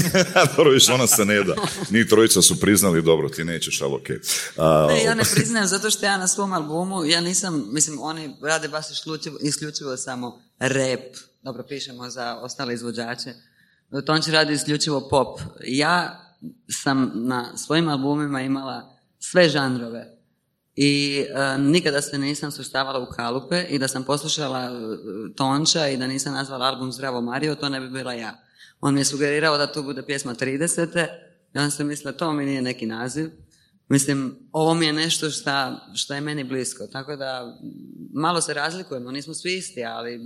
[0.56, 1.54] dobro, više ona se ne da.
[1.90, 4.20] Ni trojica su priznali, dobro, ti nećeš, ali okej.
[4.56, 8.36] A, Ne, ja ne priznajem zato što ja na svom albumu, ja nisam, mislim, oni
[8.42, 11.16] rade baš isključivo, isključivo samo rap.
[11.42, 13.34] Dobro, pišemo za ostale izvođače.
[14.06, 15.40] Tonči radi isključivo pop.
[15.66, 16.24] Ja
[16.82, 20.17] sam na svojim albumima imala sve žanrove.
[20.80, 24.70] I e, nikada se nisam suštavala u kalupe i da sam poslušala e,
[25.36, 28.44] Tonča i da nisam nazvala album Zdravo Mario, to ne bi bila ja.
[28.80, 31.06] On mi je sugerirao da to bude pjesma 30.
[31.54, 33.30] I onda sam mislila, to mi nije neki naziv.
[33.88, 36.86] Mislim, ovo mi je nešto šta, šta je meni blisko.
[36.86, 37.58] Tako da,
[38.14, 40.20] malo se razlikujemo, nismo svi isti, ali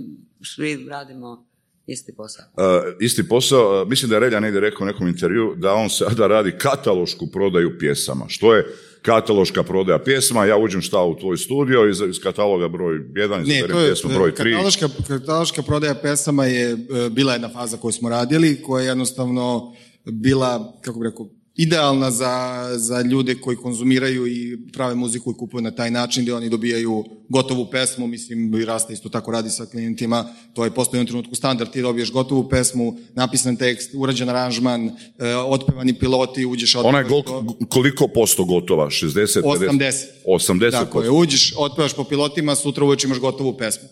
[0.55, 1.47] svi radimo
[1.87, 2.45] isti posao.
[2.57, 5.89] e, isti posao, e, mislim da je Relja negdje rekao u nekom intervju da on
[5.89, 8.25] sada radi katalošku prodaju pjesama.
[8.27, 8.65] Što je
[9.03, 10.45] kataloška prodaja pjesma?
[10.45, 13.87] Ja uđem šta u tvoj studio, iz, iz kataloga broj 1, Ne, izaberem to je,
[13.87, 14.35] pjesmu broj 3.
[14.35, 16.77] kataloška, kataloška prodaja pesama je e,
[17.09, 19.73] bila jedna faza koju smo radili, koja je jednostavno
[20.05, 25.61] bila, kako bih rekao, idealna za, za ljude koji konzumiraju i prave muziku i kupuju
[25.61, 29.65] na taj način gde oni dobijaju gotovu pesmu, mislim i Rasta isto tako radi sa
[29.65, 34.87] klijentima, to je postoji u trenutku standard, ti dobiješ gotovu pesmu, napisan tekst, urađen aranžman,
[35.19, 38.89] e, otpevani piloti, uđeš Ona je gol- koliko posto gotova?
[38.89, 39.67] 60, 50?
[39.69, 39.93] 80.
[40.27, 43.89] 80 Tako je, uđeš, otpevaš po pilotima, sutra uveče imaš gotovu pesmu.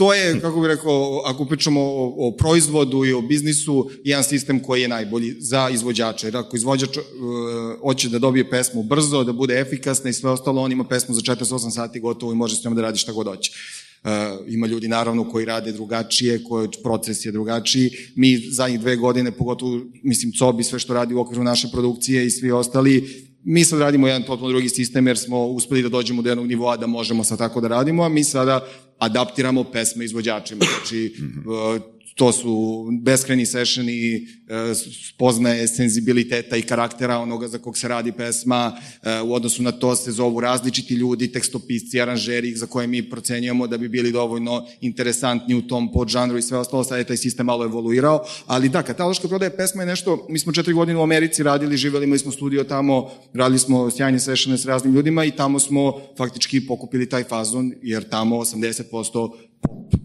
[0.00, 4.60] To je, kako bih rekao, ako pričamo o, o proizvodu i o biznisu, jedan sistem
[4.60, 6.26] koji je najbolji za izvođača.
[6.26, 7.04] Jer ako izvođač uh,
[7.82, 11.20] hoće da dobije pesmu brzo, da bude efikasna i sve ostalo, on ima pesmu za
[11.20, 13.52] 48 sati gotovo i može s njom da radi šta god hoće.
[14.04, 14.10] Uh,
[14.48, 17.90] ima ljudi naravno koji rade drugačije, koji proces je drugačiji.
[18.14, 22.30] Mi zadnjih dve godine, pogotovo, mislim, Cobi, sve što radi u okviru naše produkcije i
[22.30, 26.28] svi ostali, mi sad radimo jedan potpuno drugi sistem jer smo uspeli da dođemo do
[26.28, 28.66] jednog nivoa da možemo sad tako da radimo, a mi sada
[28.98, 30.64] adaptiramo pesme izvođačima.
[30.64, 31.14] Znači,
[31.46, 34.74] uh, to su beskreni sessioni, e,
[35.08, 39.96] spoznaje senzibiliteta i karaktera onoga za kog se radi pesma, e, u odnosu na to
[39.96, 45.54] se zovu različiti ljudi, tekstopisci, aranžeri, za koje mi procenjujemo da bi bili dovoljno interesantni
[45.54, 49.28] u tom podžanru i sve ostalo, sad je taj sistem malo evoluirao, ali da, kataloška
[49.28, 52.64] prodaja pesma je nešto, mi smo četiri godine u Americi radili, živeli, imali smo studio
[52.64, 57.72] tamo, radili smo sjajne sessione s raznim ljudima i tamo smo faktički pokupili taj fazon,
[57.82, 59.49] jer tamo 80%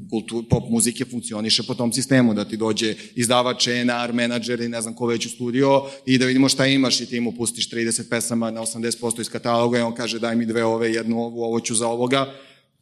[0.10, 4.82] kultur, pop muzike funkcioniše po tom sistemu, da ti dođe izdavač, enar, menadžer i ne
[4.82, 8.10] znam ko već u studio i da vidimo šta imaš i ti mu pustiš 30
[8.10, 11.60] pesama na 80% iz kataloga i on kaže daj mi dve ove, jednu ovu, ovo
[11.60, 12.34] ću za ovoga.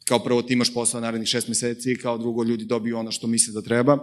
[0.04, 3.52] Kao prvo ti imaš posao narednih šest meseci, kao drugo ljudi dobiju ono što misle
[3.52, 3.98] da treba.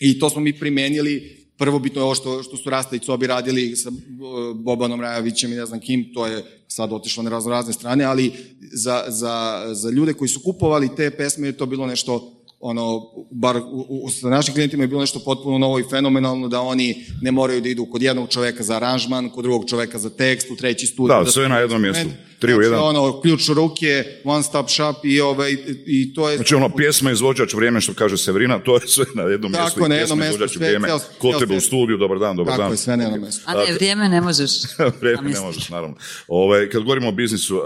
[0.00, 3.26] I to smo mi primenili Prvo bitno je ovo što, što su Rasta i Cobi
[3.26, 7.50] radili sa uh, Bobanom Rajovićem i ne znam kim, to je sad otišlo na razno
[7.50, 8.32] razne strane, ali
[8.72, 13.56] za, za, za ljude koji su kupovali te pesme je to bilo nešto ono, bar
[13.56, 17.32] u, u, sa našim klijentima je bilo nešto potpuno novo i fenomenalno da oni ne
[17.32, 20.86] moraju da idu kod jednog čoveka za aranžman, kod drugog čoveka za tekst, u treći
[20.86, 21.24] studio.
[21.24, 22.08] Da, sve na jednom mjestu.
[22.40, 22.80] Tri u znači, jedan.
[22.80, 26.36] ono, ključ u ruke, one stop shop i, ovaj, i to je...
[26.36, 29.80] Znači ono, pjesma, izvođač, vrijeme, što kaže Severina, to je sve na jednom Tako, mjestu.
[29.84, 32.36] i na jednom pjesma, mjestu, izvođač, sve, vrijeme, ceo- ko tebe u studiju, dobar dan,
[32.36, 32.70] dobar Tako dan.
[32.70, 33.42] je, sve na jednom mjestu.
[33.46, 34.50] A ne, vrijeme ne možeš.
[35.00, 35.96] Vrijeme ne možeš, naravno.
[36.28, 37.62] Ove, kad govorimo o biznisu, uh,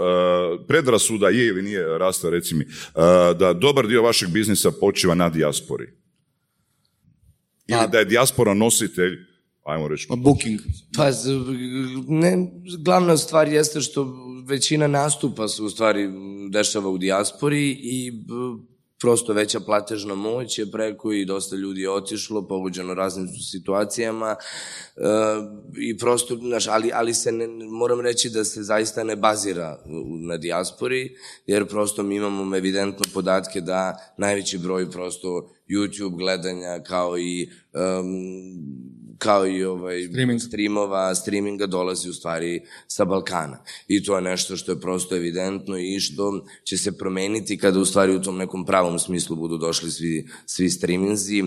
[0.67, 3.01] predrasuda je ili nije rasta, reci mi, uh,
[3.39, 5.87] da dobar dio vašeg biznisa počiva na dijaspori.
[7.67, 9.34] Ili da je dijaspora nositelj,
[9.65, 10.59] ajmo reći, Booking.
[10.97, 11.09] Pa,
[12.07, 14.15] ne, glavna stvar jeste što
[14.47, 16.09] većina nastupa se u stvari
[16.49, 18.11] dešava u dijaspori i
[18.99, 25.01] prosto veća platežna moć je preko i dosta ljudi je otišlo, pogođeno raznim situacijama e,
[25.81, 29.83] i prosto, znaš, ali, ali se ne, moram reći da se zaista ne bazira
[30.27, 37.19] na dijaspori, jer prosto mi imamo evidentno podatke da najveći broj prosto YouTube gledanja kao
[37.19, 40.41] i um, kao i ovaj Streaming.
[40.41, 43.63] streamova, streaminga dolazi u stvari sa Balkana.
[43.87, 47.85] I to je nešto što je prosto evidentno i što će se promeniti kada u
[47.85, 51.39] stvari u tom nekom pravom smislu budu došli svi, svi streaminzi.
[51.39, 51.45] E,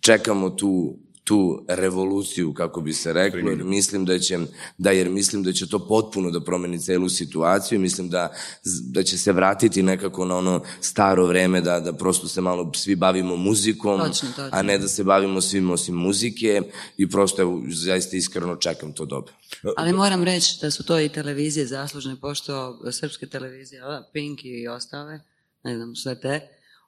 [0.00, 0.98] čekamo tu
[1.28, 4.38] tu revoluciju, kako bi se reklo, jer mislim da će,
[4.78, 8.32] da, jer mislim da će to potpuno da promeni celu situaciju, mislim da,
[8.92, 12.96] da će se vratiti nekako na ono staro vreme, da, da prosto se malo svi
[12.96, 14.50] bavimo muzikom, Točno, točno.
[14.52, 16.62] a ne da se bavimo svim osim muzike
[16.96, 19.32] i prosto evo, zaista iskreno čekam to doba.
[19.76, 24.68] Ali moram reći da su to i televizije zaslužne, pošto srpske televizije, a, Pink i
[24.68, 25.20] ostale,
[25.64, 26.40] ne znam, sve te,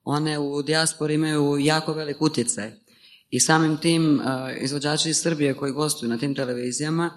[0.05, 2.90] one u dijaspori imaju jako velik utjecaj.
[3.31, 7.11] I samim tim a, izvođači iz Srbije koji gostuju na tim televizijama,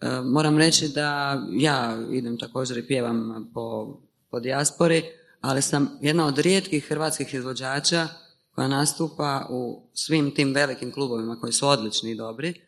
[0.00, 3.98] a, moram reći da ja idem također i pjevam po,
[4.30, 5.02] po dijaspori,
[5.40, 8.08] ali sam jedna od rijetkih hrvatskih izvođača
[8.54, 12.60] koja nastupa u svim tim velikim klubovima koji su odlični i dobri,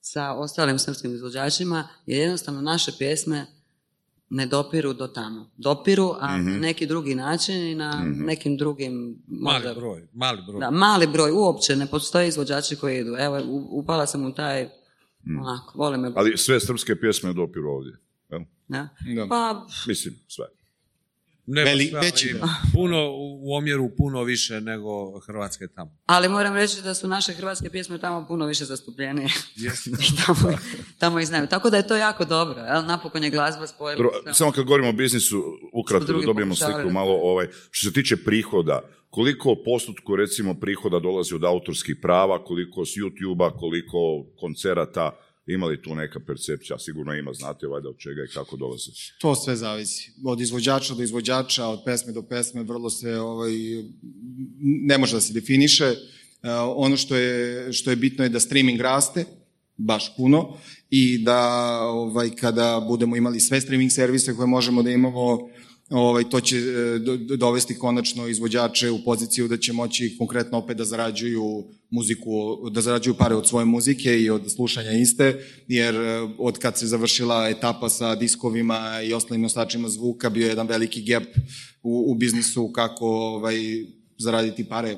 [0.00, 3.46] sa ostalim srpskim izvođačima, jer jednostavno naše pjesme
[4.30, 5.50] ne dopiru do tamo.
[5.56, 9.22] Dopiru, a na neki drugi način i na nekim drugim...
[9.26, 10.60] Mali možda- broj, mali broj.
[10.60, 13.14] Da, mali broj, uopće ne postoje izvođači koji idu.
[13.18, 14.68] Evo, upala sam u taj,
[15.40, 16.12] onako, vole me...
[16.14, 17.92] ali sve srpske pjesme dopiru ovdje.
[18.30, 18.40] jel?
[18.68, 18.88] Da.
[19.16, 19.26] Da.
[19.28, 20.44] Pa, Mislim, sve.
[21.46, 22.34] Ne, Veli- sve, veći
[22.74, 23.10] puno,
[23.42, 25.96] u omjeru puno više nego Hrvatske tamo.
[26.06, 28.64] ali moram reći da su naše hrvatske pjesme tamo puno više.
[30.06, 30.52] I tamo,
[30.98, 31.46] tamo ih znaju.
[31.46, 32.60] Tako da je to jako dobro.
[32.60, 32.84] Jel?
[32.84, 33.96] Napokon je glazba spojila.
[33.96, 34.34] Dobro, sve.
[34.34, 35.42] samo kad govorimo o biznisu,
[35.72, 38.80] ukratko da dobijemo sliku malo, ovaj, što se tiče prihoda,
[39.10, 45.82] koliko postotku recimo prihoda dolazi od autorskih prava, koliko s YouTube-a, koliko koncerata, ima li
[45.82, 46.78] tu neka percepcija?
[46.78, 48.90] Sigurno ima, znate valjda od čega i kako dolaze.
[49.18, 50.12] To sve zavisi.
[50.24, 53.52] Od izvođača do izvođača, od pesme do pesme, vrlo se, ovaj,
[54.60, 55.84] ne može da se definiše.
[55.84, 55.96] E,
[56.76, 59.24] ono što je, što je bitno je da streaming raste,
[59.76, 60.58] baš puno
[60.90, 65.50] i da ovaj, kada budemo imali sve streaming servise koje možemo da imamo,
[65.90, 66.98] ovaj, to će e,
[67.36, 73.14] dovesti konačno izvođače u poziciju da će moći konkretno opet da zarađuju muziku, da zarađuju
[73.14, 77.88] pare od svoje muzike i od slušanja iste, jer e, od kad se završila etapa
[77.88, 81.24] sa diskovima i ostalim nosačima zvuka bio je jedan veliki gap
[81.82, 83.56] u, u biznisu kako ovaj,
[84.18, 84.96] zaraditi pare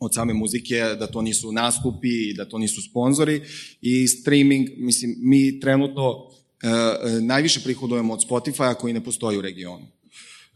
[0.00, 3.42] od same muzike, da to nisu nastupi, da to nisu sponzori
[3.80, 6.14] i streaming, mislim, mi trenutno
[6.62, 9.86] e, e najviše prihodujemo od Spotify-a koji ne postoji u regionu.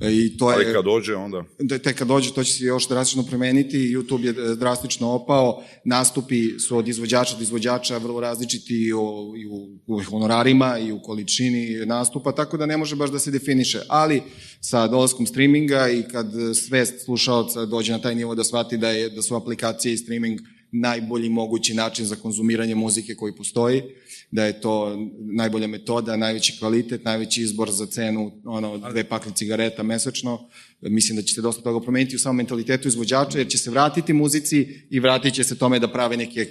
[0.03, 1.45] E, I to je, Ali kad dođe onda?
[1.59, 5.63] Da, tek kad dođe to će se još drastično promeniti, YouTube je e, drastično opao,
[5.85, 10.93] nastupi su od izvođača do izvođača vrlo različiti i, o, i u, u honorarima i
[10.93, 13.81] u količini nastupa, tako da ne može baš da se definiše.
[13.89, 14.23] Ali
[14.61, 19.11] sa dolaskom streaminga i kad svest slušalca dođe na taj nivo da shvati da, je,
[19.11, 20.41] da su aplikacije i streaming
[20.73, 23.83] najbolji mogući način za konzumiranje muzike koji postoji,
[24.31, 29.83] da je to najbolja metoda, najveći kvalitet, najveći izbor za cenu ono, dve pakle cigareta
[29.83, 30.49] mesečno.
[30.81, 34.13] Mislim da će se dosta toga promeniti u samom mentalitetu izvođača, jer će se vratiti
[34.13, 36.51] muzici i vratit će se tome da prave neke e,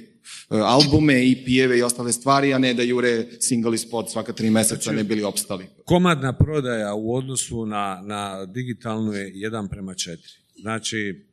[0.50, 4.84] albume i pijeve i ostale stvari, a ne da jure single spot svaka tri meseca
[4.84, 5.66] znači, ne bili opstali.
[5.86, 10.34] Komadna prodaja u odnosu na, na digitalnu je jedan prema četiri.
[10.62, 11.26] Znači,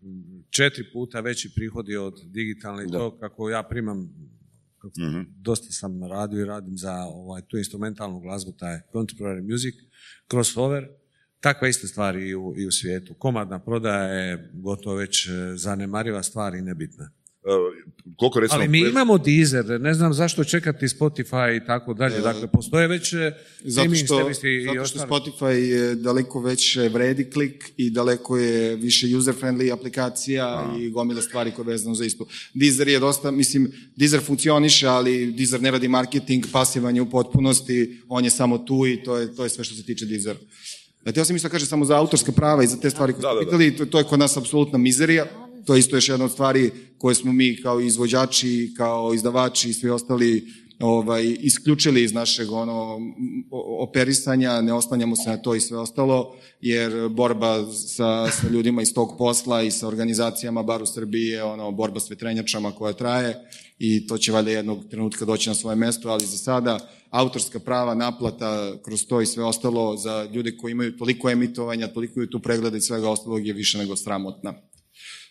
[0.51, 4.09] četiri puta veći prihodi od digitalne i to kako ja primam
[4.78, 9.74] kako mm dosta sam radio i radim za ovaj, tu instrumentalnu glazbu, taj contemporary music,
[10.30, 10.88] crossover,
[11.40, 13.14] takve iste stvari i u, i u svijetu.
[13.14, 17.11] Komadna prodaja je gotovo već e, zanemariva stvar i nebitna.
[17.43, 18.61] Uh, koliko recimo...
[18.61, 22.20] Ali mi imamo Deezer, ne znam zašto čekati Spotify i tako dalje.
[22.20, 23.32] Dakle, postoje već e,
[23.64, 29.07] zato što, i zato što Spotify je daleko već vredi klik i daleko je više
[29.07, 30.76] user-friendly aplikacija A.
[30.80, 32.26] i gomila stvari koje je vezano za isto.
[32.55, 38.03] Deezer je dosta, mislim, Deezer funkcioniše, ali Deezer ne radi marketing, pasivan je u potpunosti,
[38.09, 40.36] on je samo tu i to je, to je sve što se tiče Deezer.
[41.14, 43.41] Teo sam isto da kaže samo za autorska prava i za te stvari koje da.
[43.41, 46.70] pitali, to, to je kod nas apsolutna mizerija to je isto još jedna od stvari
[46.98, 50.44] koje smo mi kao izvođači, kao izdavači i svi ostali
[50.80, 52.98] ovaj, isključili iz našeg ono,
[53.80, 58.94] operisanja, ne oslanjamo se na to i sve ostalo, jer borba sa, sa ljudima iz
[58.94, 63.34] tog posla i sa organizacijama, bar u Srbiji, je ono, borba s vetrenjačama koja traje
[63.78, 66.78] i to će valjda jednog trenutka doći na svoje mesto, ali za sada
[67.11, 72.26] autorska prava, naplata kroz to i sve ostalo za ljude koji imaju toliko emitovanja, toliko
[72.26, 74.54] tu pregleda i svega ostalog je više nego sramotna.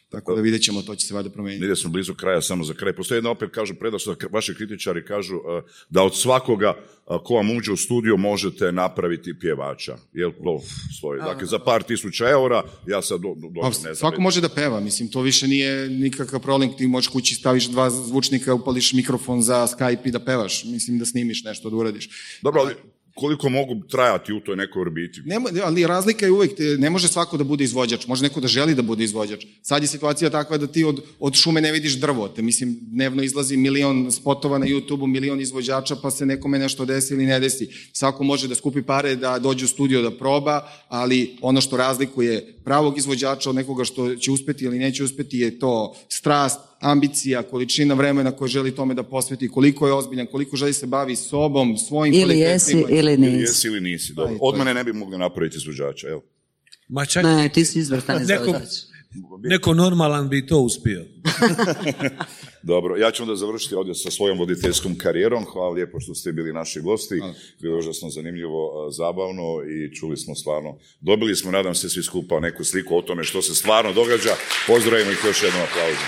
[0.10, 1.62] Tako da vidjet ćemo, to će se vada promeniti.
[1.62, 2.94] Vidjet smo blizu kraja, samo za kraj.
[2.96, 5.42] Postoji jedna opet, kažu, predaš da vaši kritičari kažu uh,
[5.90, 6.74] da od svakoga
[7.06, 9.98] uh, ko vam uđe u studio možete napraviti pjevača.
[10.14, 10.62] Jel to
[10.98, 11.20] stoji?
[11.20, 13.96] Dakle, za par tisuća eura, ja sad do, do, pa, ne znam.
[13.96, 16.78] Svako može da peva, mislim, to više nije nikakav problem.
[16.78, 20.64] Ti možeš kući staviš dva zvučnika, upališ mikrofon za Skype i da pevaš.
[20.66, 22.10] Mislim, da snimiš nešto, da uradiš.
[22.42, 22.76] Dobro, ali
[23.18, 25.22] koliko mogu trajati u toj nekoj orbiti.
[25.26, 28.76] Ne, ali razlika je uvek, ne može svako da bude izvođač, može neko da želi
[28.76, 29.46] da bude izvođač.
[29.62, 33.24] Sad je situacija takva da ti od, od šume ne vidiš drvo, te mislim, dnevno
[33.24, 37.70] izlazi milion spotova na YouTube-u, milion izvođača, pa se nekome nešto desi ili ne desi.
[37.94, 42.54] Svako može da skupi pare, da dođe u studio da proba, ali ono što razlikuje
[42.64, 47.94] pravog izvođača od nekoga što će uspeti ili neće uspeti je to strast, ambicija, količina
[47.94, 52.14] vremena koje želi tome da posveti, koliko je ozbiljan, koliko želi se bavi sobom, svojim
[52.14, 53.34] ili jesi ili nisi.
[53.34, 54.38] Ili jesi ili nisi, dobro.
[54.42, 56.24] Od mene ne bi mogli napraviti izvođača, evo.
[56.88, 57.24] Ma čak...
[57.24, 58.70] Ne, ti si izvrstan izvođač.
[59.44, 61.06] Neko normalan bi to uspio.
[62.64, 65.46] Dobro, ja ću onda završiti ovdje sa svojom voditeljskom karijerom.
[65.46, 67.22] Hvala lijepo što ste bili naši gosti.
[67.62, 70.78] Bilo je užasno zanimljivo, zabavno i čuli smo stvarno.
[71.02, 74.36] Dobili smo, nadam se, svi skupa neku sliku o tome što se stvarno događa.
[74.68, 76.08] Pozdravimo ih još jednom aplauzom.